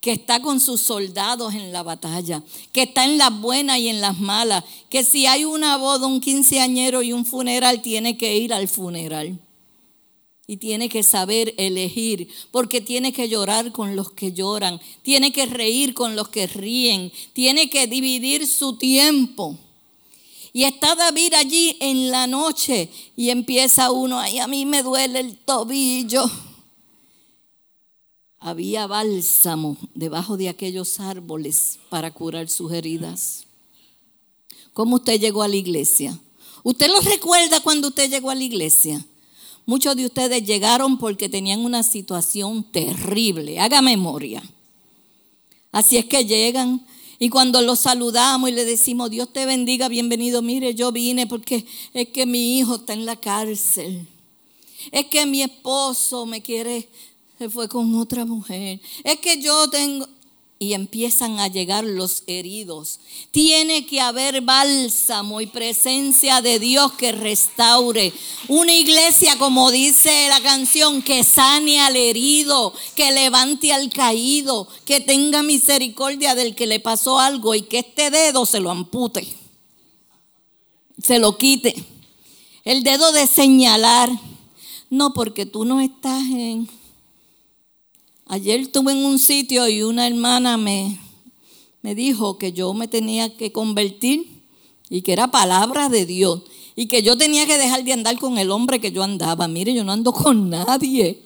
[0.00, 4.00] que está con sus soldados en la batalla, que está en las buenas y en
[4.00, 8.54] las malas, que si hay una boda, un quinceañero y un funeral, tiene que ir
[8.54, 9.38] al funeral.
[10.46, 15.44] Y tiene que saber elegir, porque tiene que llorar con los que lloran, tiene que
[15.44, 19.58] reír con los que ríen, tiene que dividir su tiempo.
[20.56, 25.20] Y está David allí en la noche y empieza uno, ay, a mí me duele
[25.20, 26.24] el tobillo.
[28.38, 33.44] Había bálsamo debajo de aquellos árboles para curar sus heridas.
[34.72, 36.18] ¿Cómo usted llegó a la iglesia?
[36.62, 39.04] ¿Usted lo recuerda cuando usted llegó a la iglesia?
[39.66, 43.60] Muchos de ustedes llegaron porque tenían una situación terrible.
[43.60, 44.42] Haga memoria.
[45.70, 46.86] Así es que llegan
[47.18, 51.64] y cuando los saludamos y le decimos, Dios te bendiga, bienvenido, mire, yo vine porque
[51.94, 54.06] es que mi hijo está en la cárcel.
[54.92, 56.88] Es que mi esposo me quiere,
[57.38, 58.80] se fue con otra mujer.
[59.02, 60.06] Es que yo tengo,
[60.58, 62.98] y empiezan a llegar los heridos.
[63.30, 68.12] Tiene que haber bálsamo y presencia de Dios que restaure.
[68.48, 75.00] Una iglesia, como dice la canción, que sane al herido, que levante al caído, que
[75.00, 79.28] tenga misericordia del que le pasó algo y que este dedo se lo ampute,
[81.02, 81.84] se lo quite.
[82.64, 84.10] El dedo de señalar.
[84.88, 86.68] No, porque tú no estás en
[88.28, 90.98] Ayer estuve en un sitio y una hermana me,
[91.82, 94.42] me dijo que yo me tenía que convertir
[94.90, 96.42] y que era palabra de Dios
[96.74, 99.46] y que yo tenía que dejar de andar con el hombre que yo andaba.
[99.46, 101.22] Mire, yo no ando con nadie.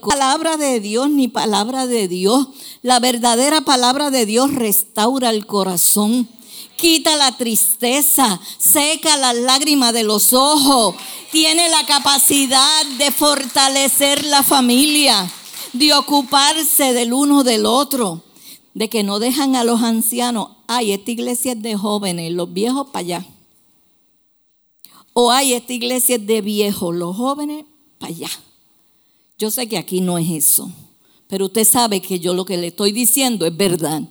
[0.00, 2.48] Palabra de Dios ni palabra de Dios.
[2.80, 6.30] La verdadera palabra de Dios restaura el corazón
[6.76, 10.94] quita la tristeza, seca las lágrimas de los ojos,
[11.32, 15.30] tiene la capacidad de fortalecer la familia,
[15.72, 18.22] de ocuparse del uno del otro,
[18.74, 22.88] de que no dejan a los ancianos, ay, esta iglesia es de jóvenes, los viejos
[22.88, 23.26] para allá.
[25.12, 27.64] O hay esta iglesia es de viejos, los jóvenes
[27.98, 28.30] para allá.
[29.38, 30.70] Yo sé que aquí no es eso,
[31.26, 34.02] pero usted sabe que yo lo que le estoy diciendo es verdad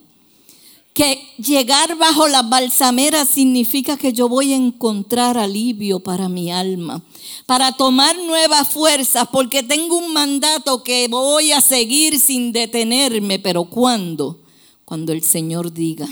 [0.96, 7.04] que llegar bajo la balsamera significa que yo voy a encontrar alivio para mi alma,
[7.46, 13.66] para tomar nuevas fuerzas, porque tengo un mandato que voy a seguir sin detenerme, pero
[13.66, 14.40] ¿cuándo?
[14.86, 16.08] Cuando el Señor diga.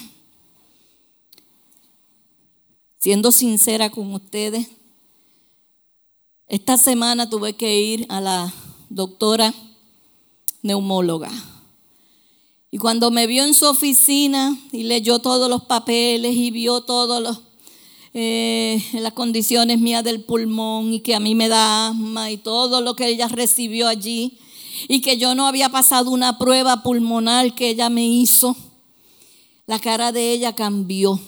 [2.99, 4.67] Siendo sincera con ustedes,
[6.47, 8.53] esta semana tuve que ir a la
[8.89, 9.53] doctora
[10.61, 11.31] neumóloga
[12.73, 17.37] y cuando me vio en su oficina y leyó todos los papeles y vio todas
[18.15, 22.81] eh, las condiciones mías del pulmón y que a mí me da asma y todo
[22.81, 24.39] lo que ella recibió allí
[24.87, 28.55] y que yo no había pasado una prueba pulmonar que ella me hizo,
[29.67, 31.19] la cara de ella cambió.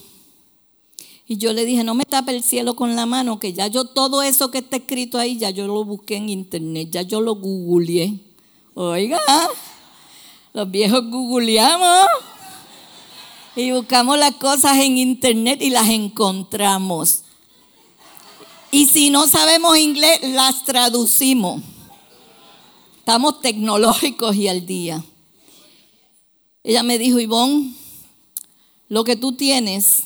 [1.28, 3.86] Y yo le dije, no me tape el cielo con la mano, que ya yo
[3.86, 7.36] todo eso que está escrito ahí, ya yo lo busqué en internet, ya yo lo
[7.36, 8.20] googleé.
[8.74, 9.20] Oiga.
[10.56, 12.08] Los viejos googleamos
[13.58, 17.24] y buscamos las cosas en internet y las encontramos.
[18.72, 21.62] Y si no sabemos inglés, las traducimos.
[23.00, 25.04] Estamos tecnológicos y al día.
[26.64, 27.74] Ella me dijo, Ivonne,
[28.88, 30.04] lo que tú tienes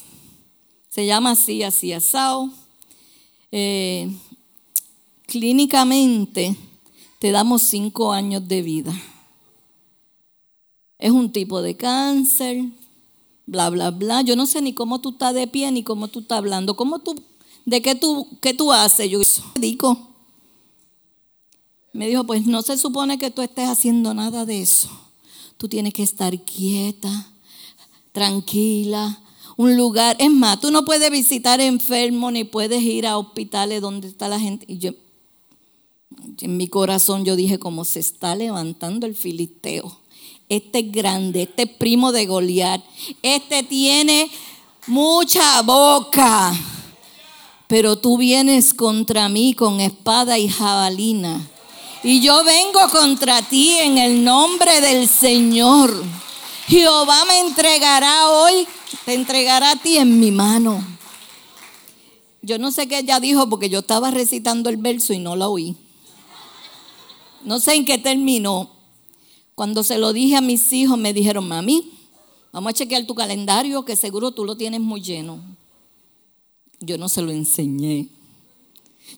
[0.89, 2.49] se llama así, así, asado.
[3.51, 4.11] Eh,
[5.27, 6.55] clínicamente
[7.19, 8.99] te damos cinco años de vida
[10.99, 12.65] es un tipo de cáncer,
[13.45, 14.21] bla, bla, bla.
[14.21, 16.75] Yo no sé ni cómo tú estás de pie ni cómo tú estás hablando.
[16.75, 17.15] ¿Cómo tú,
[17.65, 19.09] ¿De qué tú, qué tú haces?
[19.09, 19.21] Yo
[19.55, 20.07] digo.
[21.93, 24.89] Me dijo, pues no se supone que tú estés haciendo nada de eso.
[25.57, 27.31] Tú tienes que estar quieta,
[28.11, 29.19] tranquila,
[29.57, 30.15] un lugar.
[30.19, 34.39] Es más, tú no puedes visitar enfermos ni puedes ir a hospitales donde está la
[34.39, 34.65] gente.
[34.67, 34.91] Y yo,
[36.39, 39.97] en mi corazón yo dije, como se está levantando el filisteo
[40.49, 42.81] este es grande, este es primo de Goliat,
[43.21, 44.29] este tiene
[44.87, 46.51] mucha boca,
[47.67, 51.47] pero tú vienes contra mí con espada y jabalina.
[52.01, 56.03] Y yo vengo contra ti en el nombre del Señor.
[56.67, 58.67] Jehová me entregará hoy,
[59.05, 60.83] te entregará a ti en mi mano.
[62.41, 65.49] Yo no sé qué ella dijo porque yo estaba recitando el verso y no la
[65.49, 65.75] oí.
[67.43, 68.69] No sé en qué terminó,
[69.59, 71.91] cuando se lo dije a mis hijos, me dijeron, mami,
[72.53, 75.37] vamos a chequear tu calendario, que seguro tú lo tienes muy lleno.
[76.79, 78.07] Yo no se lo enseñé.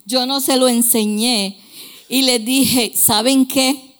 [0.03, 1.59] Yo no se lo enseñé.
[2.09, 3.93] Y les dije, ¿saben qué?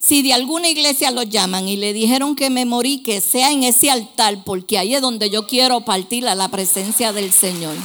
[0.00, 3.62] Si de alguna iglesia lo llaman y le dijeron que me morí, que sea en
[3.62, 7.76] ese altar, porque ahí es donde yo quiero partir a la presencia del Señor.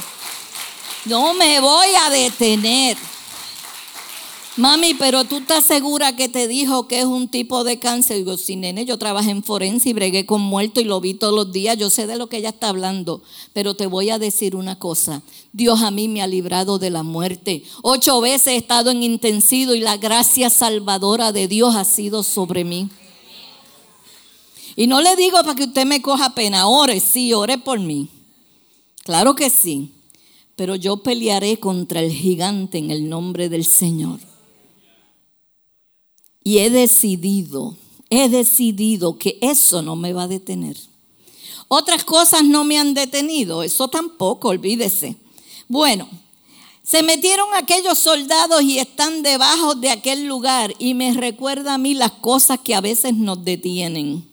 [1.04, 2.96] No me voy a detener.
[4.56, 8.16] Mami, pero tú estás segura que te dijo que es un tipo de cáncer.
[8.16, 11.32] Digo, sí, nene, yo trabajé en forense y bregué con muerto y lo vi todos
[11.32, 11.78] los días.
[11.78, 13.22] Yo sé de lo que ella está hablando.
[13.52, 15.22] Pero te voy a decir una cosa.
[15.52, 17.62] Dios a mí me ha librado de la muerte.
[17.82, 22.64] Ocho veces he estado en intensivo y la gracia salvadora de Dios ha sido sobre
[22.64, 22.88] mí.
[24.74, 26.66] Y no le digo para que usted me coja pena.
[26.66, 28.08] Ore, sí, ore por mí.
[29.04, 29.92] Claro que sí.
[30.56, 34.29] Pero yo pelearé contra el gigante en el nombre del Señor.
[36.42, 37.76] Y he decidido
[38.10, 40.76] he decidido que eso no me va a detener.
[41.68, 45.14] Otras cosas no me han detenido, eso tampoco, olvídese.
[45.68, 46.08] Bueno,
[46.82, 51.94] se metieron aquellos soldados y están debajo de aquel lugar y me recuerda a mí
[51.94, 54.28] las cosas que a veces nos detienen.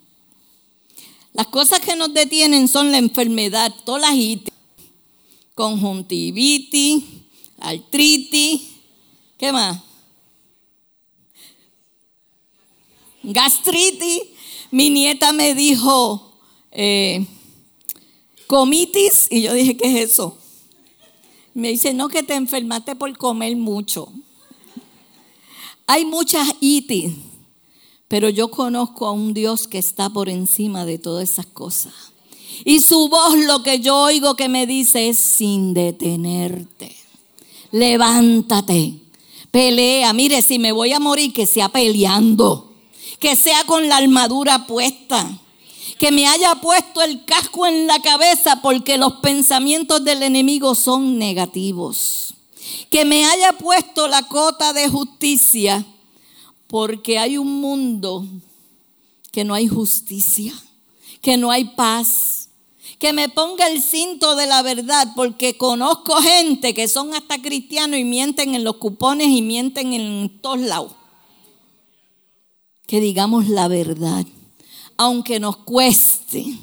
[1.34, 4.52] Las cosas que nos detienen son la enfermedad, todas las itis,
[5.54, 7.04] conjuntivitis,
[7.60, 8.62] artritis,
[9.38, 9.87] ¿qué más?
[13.28, 14.22] Gastritis.
[14.72, 16.34] Mi nieta me dijo
[16.72, 17.26] eh,
[18.48, 20.38] comitis y yo dije, ¿qué es eso?
[21.54, 24.10] Me dice, no, que te enfermaste por comer mucho.
[25.88, 27.14] Hay muchas itis,
[28.08, 31.94] pero yo conozco a un Dios que está por encima de todas esas cosas.
[32.64, 36.96] Y su voz lo que yo oigo que me dice es sin detenerte.
[37.72, 38.96] Levántate,
[39.52, 40.14] pelea.
[40.14, 42.67] Mire, si me voy a morir, que sea peleando,
[43.20, 45.28] que sea con la armadura puesta
[45.98, 51.18] que me haya puesto el casco en la cabeza porque los pensamientos del enemigo son
[51.18, 52.34] negativos.
[52.90, 55.86] Que me haya puesto la cota de justicia
[56.68, 58.26] porque hay un mundo
[59.32, 60.54] que no hay justicia,
[61.22, 62.50] que no hay paz.
[63.00, 68.00] Que me ponga el cinto de la verdad porque conozco gente que son hasta cristianos
[68.00, 70.97] y mienten en los cupones y mienten en todos lados.
[72.88, 74.26] Que digamos la verdad
[74.98, 76.58] aunque nos cueste.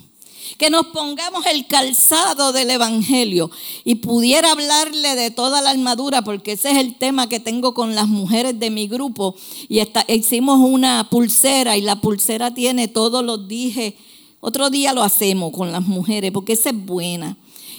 [0.59, 3.51] Que nos pongamos el calzado del Evangelio
[3.83, 7.95] y pudiera hablarle de toda la armadura, porque ese es el tema que tengo con
[7.95, 9.35] las mujeres de mi grupo.
[9.69, 13.97] Y hicimos una pulsera y la pulsera tiene todos los dije.
[14.41, 17.37] Otro día lo hacemos con las mujeres, porque esa es buena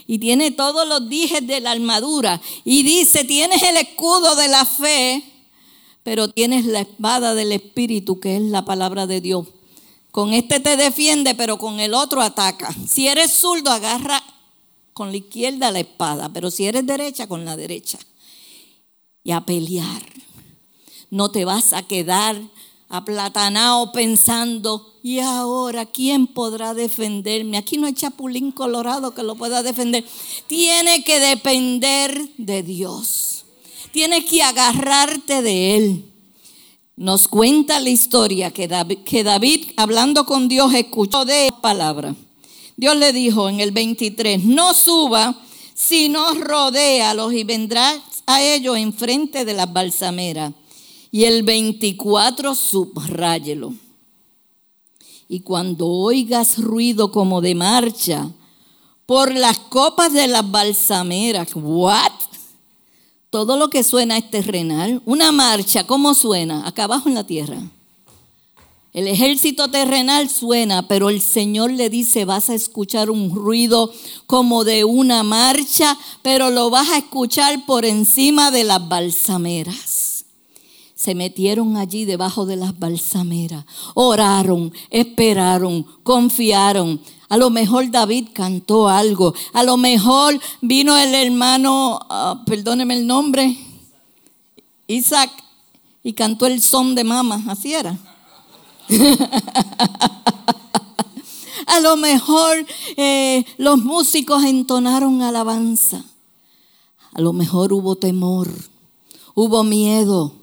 [0.07, 2.41] y tiene todos los dijes de la armadura.
[2.65, 5.23] Y dice, tienes el escudo de la fe,
[6.05, 9.47] pero tienes la espada del Espíritu, que es la palabra de Dios.
[10.11, 12.71] Con este te defiende, pero con el otro ataca.
[12.87, 14.21] Si eres zurdo, agarra
[14.93, 17.97] con la izquierda la espada, pero si eres derecha, con la derecha.
[19.23, 20.03] Y a pelear.
[21.09, 22.39] No te vas a quedar
[22.87, 27.57] aplatanado pensando, ¿y ahora quién podrá defenderme?
[27.57, 30.05] Aquí no hay chapulín colorado que lo pueda defender.
[30.45, 33.44] Tiene que depender de Dios.
[33.95, 36.03] Tienes que agarrarte de Él.
[36.97, 42.13] Nos cuenta la historia que David, hablando con Dios escuchó de palabra.
[42.75, 45.41] Dios le dijo en el 23, no suba,
[45.73, 50.51] sino rodéalos y vendrás a ellos enfrente de las balsameras.
[51.09, 53.75] Y el 24, subráyelo.
[55.29, 58.29] Y cuando oigas ruido como de marcha
[59.05, 62.11] por las copas de las balsameras, ¿what?
[63.35, 65.01] Todo lo que suena es terrenal.
[65.03, 66.65] Una marcha, ¿cómo suena?
[66.65, 67.57] Acá abajo en la tierra.
[68.93, 73.91] El ejército terrenal suena, pero el Señor le dice, vas a escuchar un ruido
[74.25, 80.04] como de una marcha, pero lo vas a escuchar por encima de las balsameras.
[81.05, 86.99] Se metieron allí debajo de las balsameras, oraron, esperaron, confiaron,
[87.29, 89.33] a lo mejor David cantó algo.
[89.53, 93.57] A lo mejor vino el hermano, ah, perdóneme el nombre,
[94.87, 95.31] Isaac,
[96.03, 97.43] y cantó el son de mama.
[97.47, 97.97] Así era.
[101.67, 102.65] a lo mejor
[102.97, 106.03] eh, los músicos entonaron alabanza.
[107.11, 108.49] A lo mejor hubo temor,
[109.33, 110.33] hubo miedo.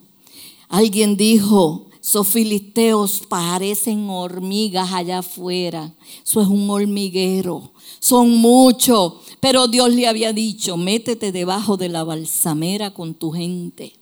[0.73, 5.95] Alguien dijo, esos filisteos parecen hormigas allá afuera.
[6.25, 7.73] Eso es un hormiguero.
[8.01, 9.17] Son muchos.
[9.39, 13.93] Pero Dios le había dicho, métete debajo de la balsamera con tu gente.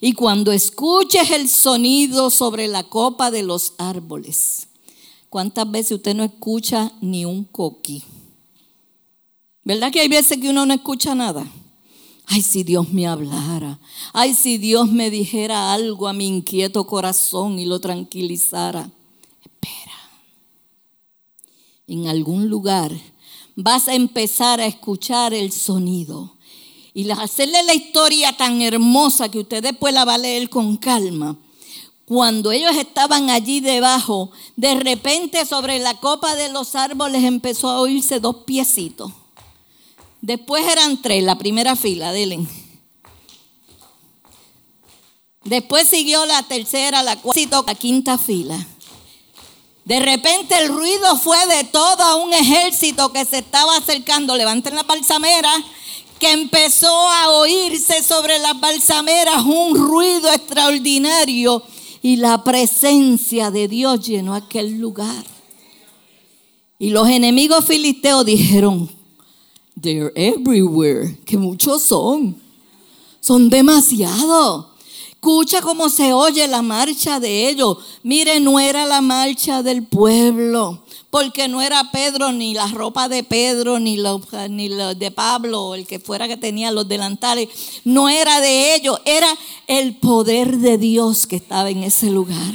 [0.00, 4.66] Y cuando escuches el sonido sobre la copa de los árboles,
[5.30, 8.02] ¿cuántas veces usted no escucha ni un coquí?
[9.62, 11.48] ¿Verdad que hay veces que uno no escucha nada?
[12.26, 13.78] Ay, si Dios me hablara.
[14.12, 18.90] Ay, si Dios me dijera algo a mi inquieto corazón y lo tranquilizara.
[19.40, 19.92] Espera.
[21.86, 22.92] En algún lugar
[23.54, 26.32] vas a empezar a escuchar el sonido.
[26.94, 31.36] Y hacerle la historia tan hermosa que usted después la va a leer con calma.
[32.06, 37.80] Cuando ellos estaban allí debajo, de repente sobre la copa de los árboles empezó a
[37.80, 39.12] oírse dos piecitos
[40.26, 42.40] Después eran tres, la primera fila, dile.
[45.44, 48.66] Después siguió la tercera, la cuarta, la quinta fila.
[49.84, 54.34] De repente el ruido fue de todo un ejército que se estaba acercando.
[54.34, 55.52] Levanten la balsamera,
[56.18, 61.62] que empezó a oírse sobre las balsameras un ruido extraordinario.
[62.02, 65.24] y la presencia de Dios llenó aquel lugar.
[66.80, 68.95] Y los enemigos filisteos dijeron,
[69.80, 72.36] they're everywhere, que muchos son,
[73.20, 74.66] son demasiados.
[75.10, 77.78] Escucha cómo se oye la marcha de ellos.
[78.04, 83.24] Mire, no era la marcha del pueblo, porque no era Pedro, ni la ropa de
[83.24, 87.48] Pedro, ni los, de Pablo, el que fuera que tenía los delantales.
[87.84, 89.28] No era de ellos, era
[89.66, 92.54] el poder de Dios que estaba en ese lugar.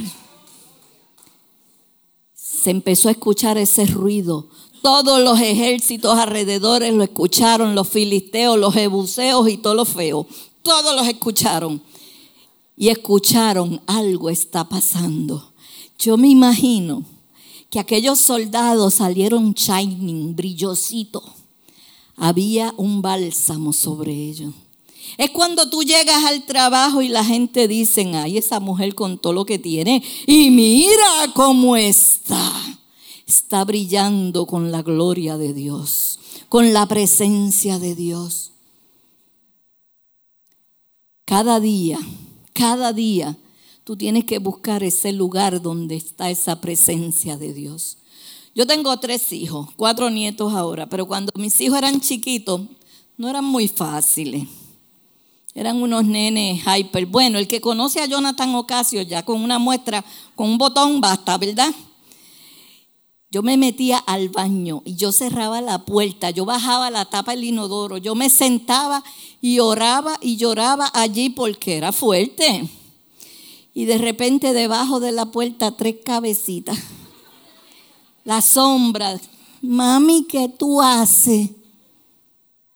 [2.34, 4.48] Se empezó a escuchar ese ruido.
[4.82, 10.26] Todos los ejércitos alrededores lo escucharon, los filisteos, los jebuseos y todos los feos.
[10.62, 11.80] Todos los escucharon
[12.76, 15.52] y escucharon algo está pasando.
[15.98, 17.04] Yo me imagino
[17.70, 21.22] que aquellos soldados salieron shining, brillosito.
[22.16, 24.52] Había un bálsamo sobre ellos.
[25.16, 29.32] Es cuando tú llegas al trabajo y la gente dice, ay, esa mujer con todo
[29.32, 32.52] lo que tiene, y mira cómo está.
[33.26, 36.18] Está brillando con la gloria de Dios,
[36.48, 38.52] con la presencia de Dios.
[41.24, 41.98] Cada día
[42.52, 43.36] cada día
[43.84, 47.98] tú tienes que buscar ese lugar donde está esa presencia de Dios.
[48.54, 52.60] Yo tengo tres hijos, cuatro nietos ahora, pero cuando mis hijos eran chiquitos,
[53.16, 54.46] no eran muy fáciles.
[55.54, 57.06] Eran unos nenes hyper.
[57.06, 60.04] Bueno, el que conoce a Jonathan Ocasio ya con una muestra,
[60.34, 61.74] con un botón basta, ¿verdad?
[63.32, 67.44] Yo me metía al baño y yo cerraba la puerta, yo bajaba la tapa del
[67.44, 69.02] inodoro, yo me sentaba
[69.40, 72.68] y oraba y lloraba allí porque era fuerte.
[73.72, 76.76] Y de repente debajo de la puerta tres cabecitas.
[78.24, 79.18] La sombra.
[79.62, 81.48] Mami, ¿qué tú haces?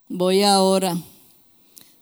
[0.09, 0.97] Voy ahora.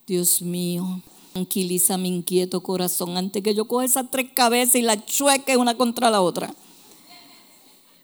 [0.06, 1.02] Dios mío,
[1.32, 5.76] tranquiliza mi inquieto corazón antes que yo coja esas tres cabezas y las chueque una
[5.76, 6.54] contra la otra.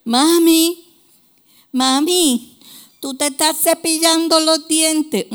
[0.05, 0.85] Mami,
[1.73, 2.59] mami,
[3.01, 5.27] tú te estás cepillando los dientes.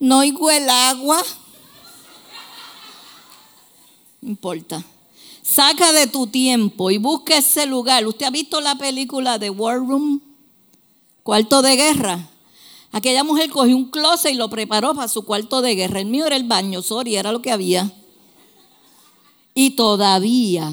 [0.00, 1.22] No oigo el agua.
[4.20, 4.84] No importa.
[5.42, 8.06] Saca de tu tiempo y busca ese lugar.
[8.06, 10.20] ¿Usted ha visto la película de War Room?
[11.22, 12.30] Cuarto de guerra.
[12.92, 16.00] Aquella mujer cogió un closet y lo preparó para su cuarto de guerra.
[16.00, 17.92] El mío era el baño, sorry, era lo que había.
[19.54, 20.72] Y todavía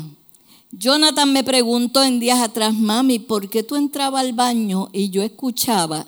[0.71, 5.21] Jonathan me preguntó en días atrás, mami, ¿por qué tú entrabas al baño y yo
[5.21, 6.07] escuchaba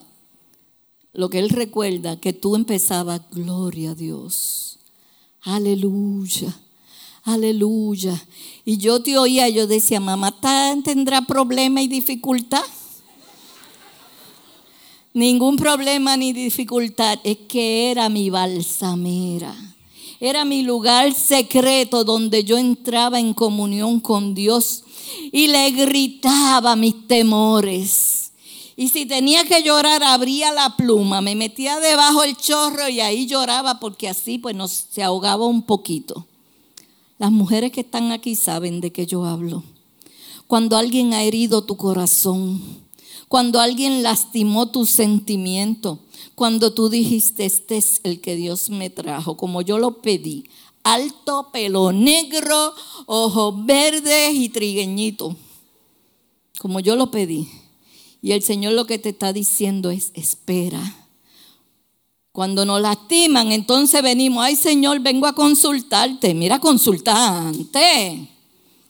[1.11, 4.79] lo que él recuerda, que tú empezabas, gloria a Dios,
[5.41, 6.57] aleluya,
[7.23, 8.25] aleluya.
[8.63, 10.33] Y yo te oía, yo decía, mamá,
[10.83, 12.63] ¿tendrá problema y dificultad?
[15.13, 19.72] Ningún problema ni dificultad, es que era mi balsamera
[20.25, 24.85] era mi lugar secreto donde yo entraba en comunión con Dios
[25.33, 28.31] y le gritaba mis temores.
[28.77, 33.27] Y si tenía que llorar, abría la pluma, me metía debajo el chorro y ahí
[33.27, 36.25] lloraba porque así pues nos, se ahogaba un poquito.
[37.17, 39.61] Las mujeres que están aquí saben de qué yo hablo.
[40.47, 42.82] Cuando alguien ha herido tu corazón,
[43.33, 45.97] cuando alguien lastimó tu sentimiento,
[46.35, 50.43] cuando tú dijiste, este es el que Dios me trajo, como yo lo pedí,
[50.83, 52.75] alto, pelo negro,
[53.07, 55.35] ojos verdes y trigueñito,
[56.59, 57.49] como yo lo pedí.
[58.21, 61.07] Y el Señor lo que te está diciendo es, espera.
[62.31, 66.35] Cuando nos lastiman, entonces venimos, ay Señor, vengo a consultarte.
[66.35, 68.29] Mira, consultante.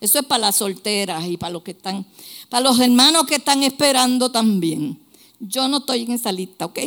[0.03, 2.05] Eso es para las solteras y para los que están,
[2.53, 4.99] para los hermanos que están esperando también.
[5.39, 6.77] Yo no estoy en esa lista, ¿ok?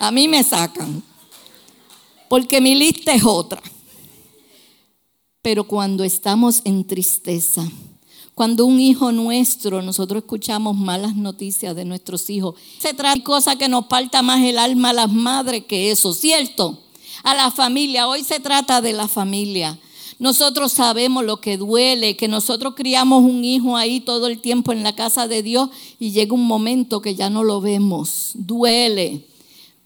[0.00, 1.04] A mí me sacan.
[2.28, 3.62] Porque mi lista es otra.
[5.40, 7.62] Pero cuando estamos en tristeza,
[8.34, 13.54] cuando un hijo nuestro, nosotros escuchamos malas noticias de nuestros hijos, se trata de cosas
[13.54, 16.76] que nos falta más el alma a las madres que eso, ¿cierto?
[17.22, 19.78] A la familia, hoy se trata de la familia.
[20.20, 24.84] Nosotros sabemos lo que duele, que nosotros criamos un hijo ahí todo el tiempo en
[24.84, 28.30] la casa de Dios y llega un momento que ya no lo vemos.
[28.34, 29.26] Duele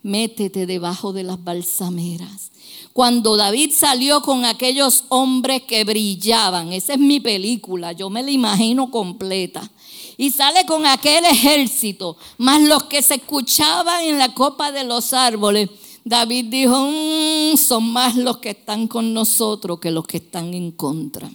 [0.05, 2.53] métete debajo de las balsameras.
[2.93, 8.31] Cuando David salió con aquellos hombres que brillaban, esa es mi película, yo me la
[8.31, 9.69] imagino completa.
[10.17, 15.13] Y sale con aquel ejército, más los que se escuchaban en la copa de los
[15.13, 15.71] árboles.
[16.05, 20.71] David dijo, mm, son más los que están con nosotros que los que están en
[20.71, 21.31] contra.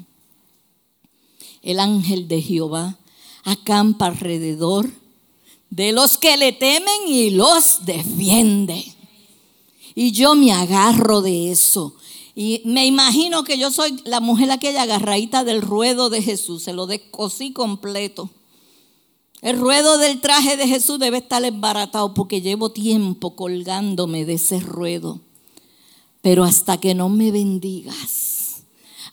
[1.61, 2.99] El ángel de Jehová
[3.43, 4.89] acampa alrededor
[5.69, 8.83] de los que le temen y los defiende.
[9.95, 11.95] Y yo me agarro de eso.
[12.35, 16.73] Y me imagino que yo soy la mujer aquella agarradita del ruedo de Jesús, se
[16.73, 18.29] lo descosí completo.
[19.41, 24.59] El ruedo del traje de Jesús debe estar embaratado porque llevo tiempo colgándome de ese
[24.59, 25.21] ruedo.
[26.21, 28.63] Pero hasta que no me bendigas,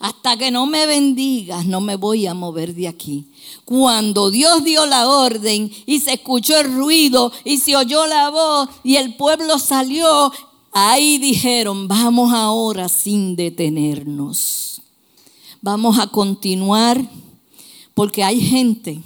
[0.01, 3.27] hasta que no me bendigas, no me voy a mover de aquí.
[3.65, 8.69] Cuando Dios dio la orden y se escuchó el ruido y se oyó la voz
[8.83, 10.33] y el pueblo salió,
[10.73, 14.83] ahí dijeron, vamos ahora sin detenernos.
[15.63, 17.01] Vamos a continuar
[17.95, 19.01] porque hay gente,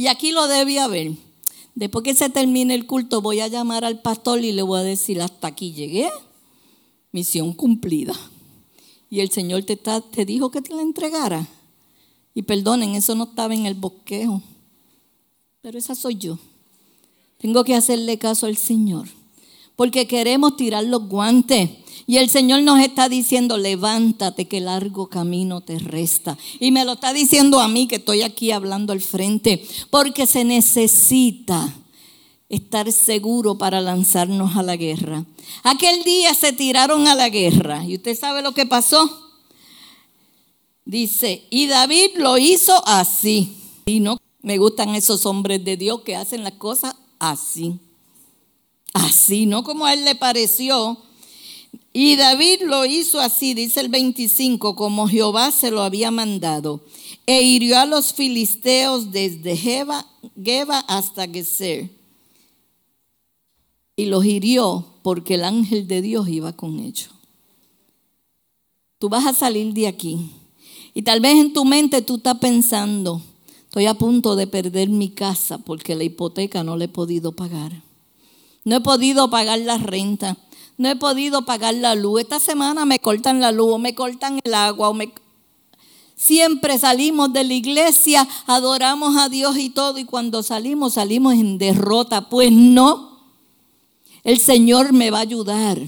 [0.00, 1.12] y aquí lo debe haber.
[1.74, 4.82] Después que se termine el culto, voy a llamar al pastor y le voy a
[4.82, 6.08] decir, hasta aquí llegué
[7.12, 8.14] misión cumplida.
[9.10, 11.46] Y el Señor te, te dijo que te la entregara.
[12.32, 14.40] Y perdonen, eso no estaba en el bosquejo.
[15.60, 16.38] Pero esa soy yo.
[17.36, 19.06] Tengo que hacerle caso al Señor.
[19.76, 21.72] Porque queremos tirar los guantes.
[22.06, 26.36] Y el Señor nos está diciendo, levántate que largo camino te resta.
[26.58, 29.64] Y me lo está diciendo a mí que estoy aquí hablando al frente.
[29.90, 31.74] Porque se necesita
[32.48, 35.24] estar seguro para lanzarnos a la guerra.
[35.62, 37.84] Aquel día se tiraron a la guerra.
[37.84, 39.32] ¿Y usted sabe lo que pasó?
[40.84, 43.56] Dice, y David lo hizo así.
[43.86, 47.78] Y no me gustan esos hombres de Dios que hacen las cosas así.
[48.92, 50.98] Así, no como a él le pareció.
[51.92, 56.84] Y David lo hizo así, dice el 25, como Jehová se lo había mandado.
[57.26, 60.04] E hirió a los filisteos desde Geba,
[60.86, 62.00] hasta Geser
[64.00, 67.10] y los hirió porque el ángel de Dios iba con ellos.
[68.98, 70.30] Tú vas a salir de aquí
[70.94, 73.20] y tal vez en tu mente tú estás pensando,
[73.64, 77.82] estoy a punto de perder mi casa porque la hipoteca no la he podido pagar.
[78.64, 80.38] No he podido pagar la renta,
[80.80, 82.22] no he podido pagar la luz.
[82.22, 84.96] Esta semana me cortan la luz, o me cortan el agua.
[86.16, 91.58] Siempre salimos de la iglesia, adoramos a Dios y todo, y cuando salimos, salimos en
[91.58, 92.30] derrota.
[92.30, 93.20] Pues no,
[94.24, 95.78] el Señor me va a ayudar.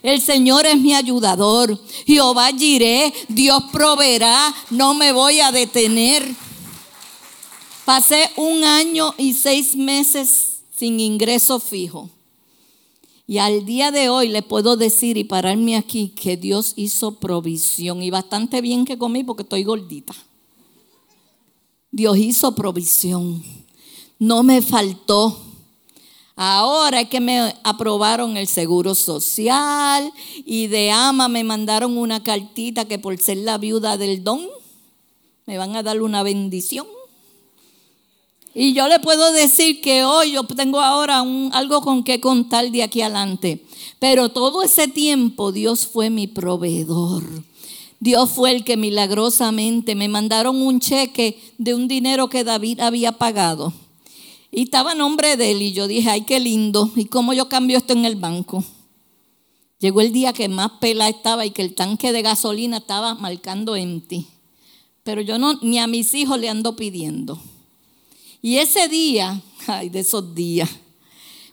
[0.00, 1.76] El Señor es mi ayudador.
[2.06, 6.24] Jehová diré, Dios proveerá, no me voy a detener.
[7.84, 12.10] Pasé un año y seis meses sin ingreso fijo.
[13.26, 18.02] Y al día de hoy le puedo decir y pararme aquí que Dios hizo provisión.
[18.02, 20.14] Y bastante bien que comí porque estoy gordita.
[21.90, 23.42] Dios hizo provisión.
[24.18, 25.40] No me faltó.
[26.36, 30.12] Ahora es que me aprobaron el seguro social
[30.44, 34.46] y de AMA me mandaron una cartita que por ser la viuda del don
[35.46, 36.86] me van a dar una bendición.
[38.58, 42.82] Y yo le puedo decir que hoy yo tengo ahora algo con que contar de
[42.82, 43.62] aquí adelante.
[43.98, 47.22] Pero todo ese tiempo Dios fue mi proveedor.
[48.00, 53.12] Dios fue el que milagrosamente me mandaron un cheque de un dinero que David había
[53.12, 53.74] pagado
[54.50, 56.90] y estaba a nombre de él y yo dije, ay, qué lindo.
[56.96, 58.64] ¿Y cómo yo cambio esto en el banco?
[59.80, 63.76] Llegó el día que más pela estaba y que el tanque de gasolina estaba marcando
[63.76, 64.26] empty.
[65.02, 67.38] Pero yo no, ni a mis hijos le ando pidiendo.
[68.46, 70.70] Y ese día, ay, de esos días,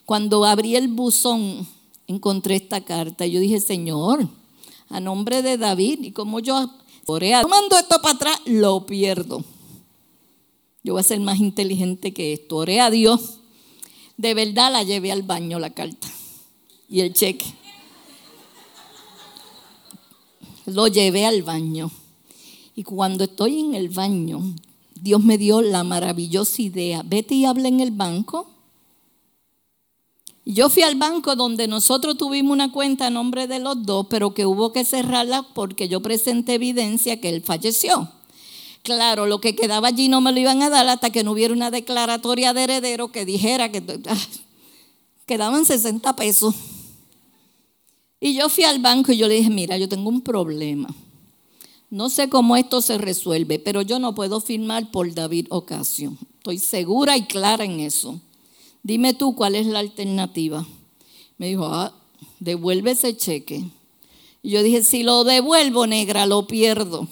[0.04, 1.66] cuando abrí el buzón,
[2.06, 3.26] encontré esta carta.
[3.26, 4.28] Y yo dije, Señor,
[4.88, 6.70] a nombre de David, y como yo
[7.08, 9.42] mando esto para atrás, lo pierdo.
[10.84, 12.58] Yo voy a ser más inteligente que esto.
[12.58, 13.40] Oré a Dios.
[14.16, 16.06] De verdad la llevé al baño la carta
[16.88, 17.46] y el cheque.
[20.66, 21.90] Lo llevé al baño.
[22.76, 24.54] Y cuando estoy en el baño,
[25.04, 27.02] Dios me dio la maravillosa idea.
[27.04, 28.50] Vete y habla en el banco.
[30.46, 34.32] Yo fui al banco donde nosotros tuvimos una cuenta a nombre de los dos, pero
[34.32, 38.12] que hubo que cerrarla porque yo presenté evidencia que él falleció.
[38.82, 41.52] Claro, lo que quedaba allí no me lo iban a dar hasta que no hubiera
[41.52, 44.16] una declaratoria de heredero que dijera que ah,
[45.26, 46.54] quedaban 60 pesos.
[48.20, 50.88] Y yo fui al banco y yo le dije, mira, yo tengo un problema.
[51.94, 56.16] No sé cómo esto se resuelve, pero yo no puedo firmar por David Ocasio.
[56.38, 58.20] Estoy segura y clara en eso.
[58.82, 60.66] Dime tú cuál es la alternativa.
[61.38, 61.94] Me dijo, ah,
[62.40, 63.64] devuelve ese cheque.
[64.42, 67.06] Y yo dije, si lo devuelvo, negra, lo pierdo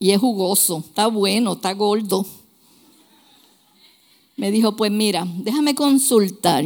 [0.00, 2.26] y es jugoso, está bueno, está gordo.
[4.34, 6.64] Me dijo, pues mira, déjame consultar.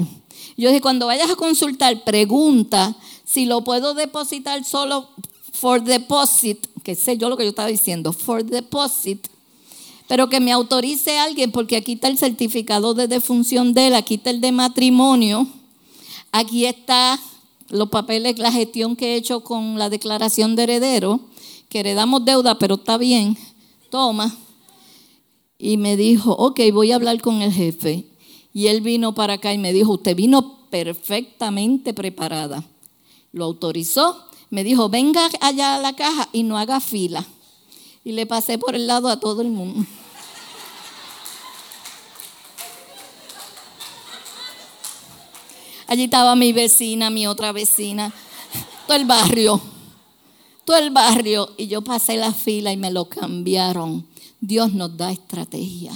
[0.57, 5.11] Yo dije, cuando vayas a consultar, pregunta si lo puedo depositar solo
[5.61, 9.27] for deposit, que sé yo lo que yo estaba diciendo, for deposit,
[10.09, 14.15] pero que me autorice alguien, porque aquí está el certificado de defunción de él, aquí
[14.15, 15.47] está el de matrimonio,
[16.31, 17.19] aquí está
[17.71, 21.21] los papeles, la gestión que he hecho con la declaración de heredero,
[21.69, 23.37] que heredamos deuda, pero está bien,
[23.91, 24.37] toma.
[25.59, 28.05] Y me dijo, ok, voy a hablar con el jefe.
[28.53, 32.63] Y él vino para acá y me dijo, usted vino perfectamente preparada.
[33.33, 37.27] Lo autorizó, me dijo, venga allá a la caja y no haga fila.
[38.05, 39.85] Y le pasé por el lado a todo el mundo.
[45.89, 48.13] Allí estaba mi vecina, mi otra vecina,
[48.87, 49.61] todo el barrio,
[50.65, 51.53] todo el barrio.
[51.57, 54.07] Y yo pasé la fila y me lo cambiaron.
[54.41, 55.93] Dios nos da estrategia.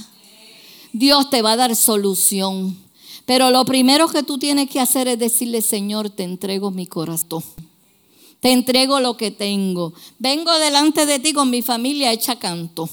[0.92, 2.76] Dios te va a dar solución.
[3.26, 7.42] Pero lo primero que tú tienes que hacer es decirle, Señor, te entrego mi corazón.
[8.40, 9.92] Te entrego lo que tengo.
[10.18, 12.88] Vengo delante de ti con mi familia hecha canto.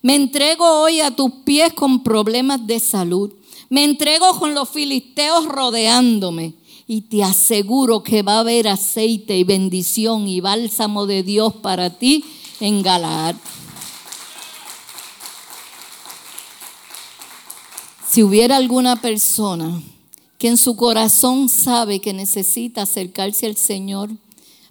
[0.00, 3.32] Me entrego hoy a tus pies con problemas de salud.
[3.68, 6.54] Me entrego con los filisteos rodeándome
[6.86, 11.90] y te aseguro que va a haber aceite y bendición y bálsamo de Dios para
[11.98, 12.24] ti
[12.60, 13.36] en Galaad.
[18.08, 19.80] Si hubiera alguna persona
[20.38, 24.10] que en su corazón sabe que necesita acercarse al Señor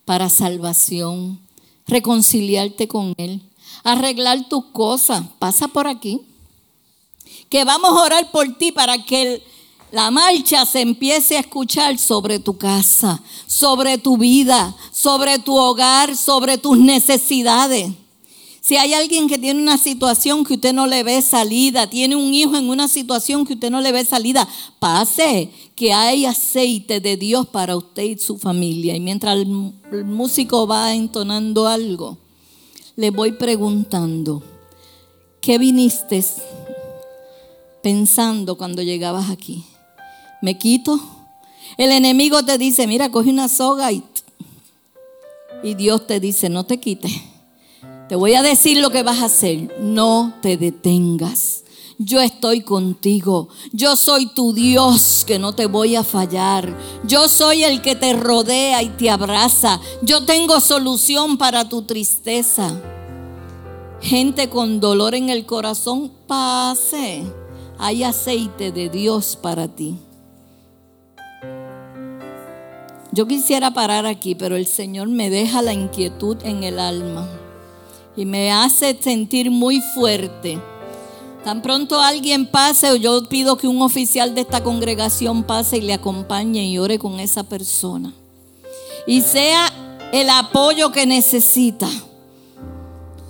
[0.06, 1.40] para salvación,
[1.88, 3.42] reconciliarte con Él,
[3.84, 6.22] arreglar tus cosas, pasa por aquí
[7.52, 9.44] que vamos a orar por ti para que
[9.92, 16.16] la marcha se empiece a escuchar sobre tu casa, sobre tu vida, sobre tu hogar,
[16.16, 17.92] sobre tus necesidades.
[18.62, 22.32] Si hay alguien que tiene una situación que usted no le ve salida, tiene un
[22.32, 24.48] hijo en una situación que usted no le ve salida,
[24.78, 28.96] pase, que hay aceite de Dios para usted y su familia.
[28.96, 32.20] Y mientras el, músico va entonando algo,
[32.96, 34.44] le voy preguntando,
[35.42, 36.24] ¿qué viniste
[37.82, 39.64] pensando cuando llegabas aquí?
[40.44, 41.00] ¿Me quito?
[41.78, 44.04] El enemigo te dice, mira, coge una soga y,
[45.64, 47.31] y Dios te dice, no te quites.
[48.12, 49.74] Te voy a decir lo que vas a hacer.
[49.80, 51.64] No te detengas.
[51.98, 53.48] Yo estoy contigo.
[53.72, 56.78] Yo soy tu Dios que no te voy a fallar.
[57.06, 59.80] Yo soy el que te rodea y te abraza.
[60.02, 62.78] Yo tengo solución para tu tristeza.
[64.02, 67.24] Gente con dolor en el corazón, pase
[67.80, 69.96] hay aceite de Dios para ti.
[73.14, 77.26] Yo quisiera parar aquí, pero el Señor me deja la inquietud en el alma
[78.16, 80.60] y me hace sentir muy fuerte.
[81.44, 85.82] Tan pronto alguien pase, o yo pido que un oficial de esta congregación pase y
[85.82, 88.14] le acompañe y ore con esa persona.
[89.08, 89.72] Y sea
[90.12, 91.90] el apoyo que necesita.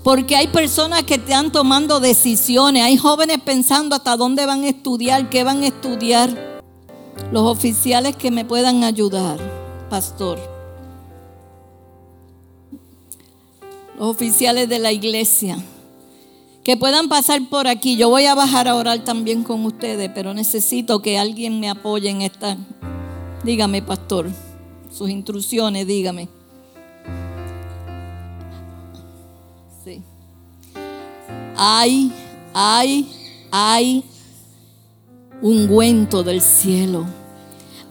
[0.04, 5.30] Porque hay personas que están tomando decisiones, hay jóvenes pensando hasta dónde van a estudiar,
[5.30, 6.62] qué van a estudiar.
[7.32, 9.40] Los oficiales que me puedan ayudar,
[9.90, 10.61] pastor.
[14.10, 15.58] Oficiales de la iglesia
[16.64, 17.98] que puedan pasar por aquí.
[17.98, 22.10] Yo voy a bajar a orar también con ustedes, pero necesito que alguien me apoye
[22.10, 22.58] en esta.
[23.44, 24.30] Dígame, pastor,
[24.92, 26.30] sus instrucciones, dígame.
[31.64, 32.12] hay,
[32.56, 33.08] hay,
[33.52, 34.04] hay
[35.44, 37.06] ungüento del cielo.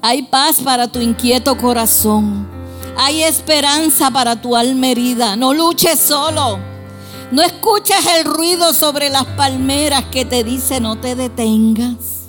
[0.02, 2.59] Hay paz para tu inquieto corazón.
[3.03, 5.34] Hay esperanza para tu alma herida.
[5.34, 6.59] No luches solo.
[7.30, 12.28] No escuches el ruido sobre las palmeras que te dice no te detengas.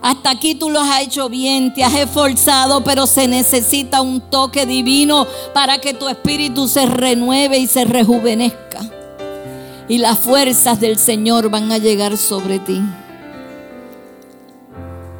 [0.00, 4.64] Hasta aquí tú lo has hecho bien, te has esforzado, pero se necesita un toque
[4.64, 8.80] divino para que tu espíritu se renueve y se rejuvenezca
[9.88, 12.80] y las fuerzas del Señor van a llegar sobre ti.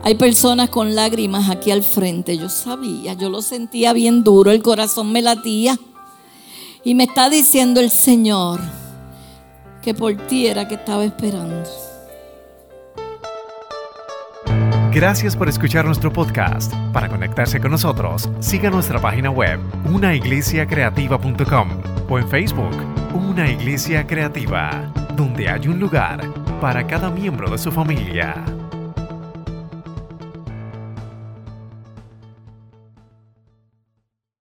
[0.05, 2.37] Hay personas con lágrimas aquí al frente.
[2.37, 5.79] Yo sabía, yo lo sentía bien duro, el corazón me latía.
[6.83, 8.61] Y me está diciendo el Señor
[9.83, 11.69] que por ti era que estaba esperando.
[14.93, 16.73] Gracias por escuchar nuestro podcast.
[16.93, 21.69] Para conectarse con nosotros, siga nuestra página web, unaiglesiacreativa.com
[22.11, 22.75] o en Facebook
[23.15, 26.21] una iglesia creativa, donde hay un lugar
[26.61, 28.45] para cada miembro de su familia.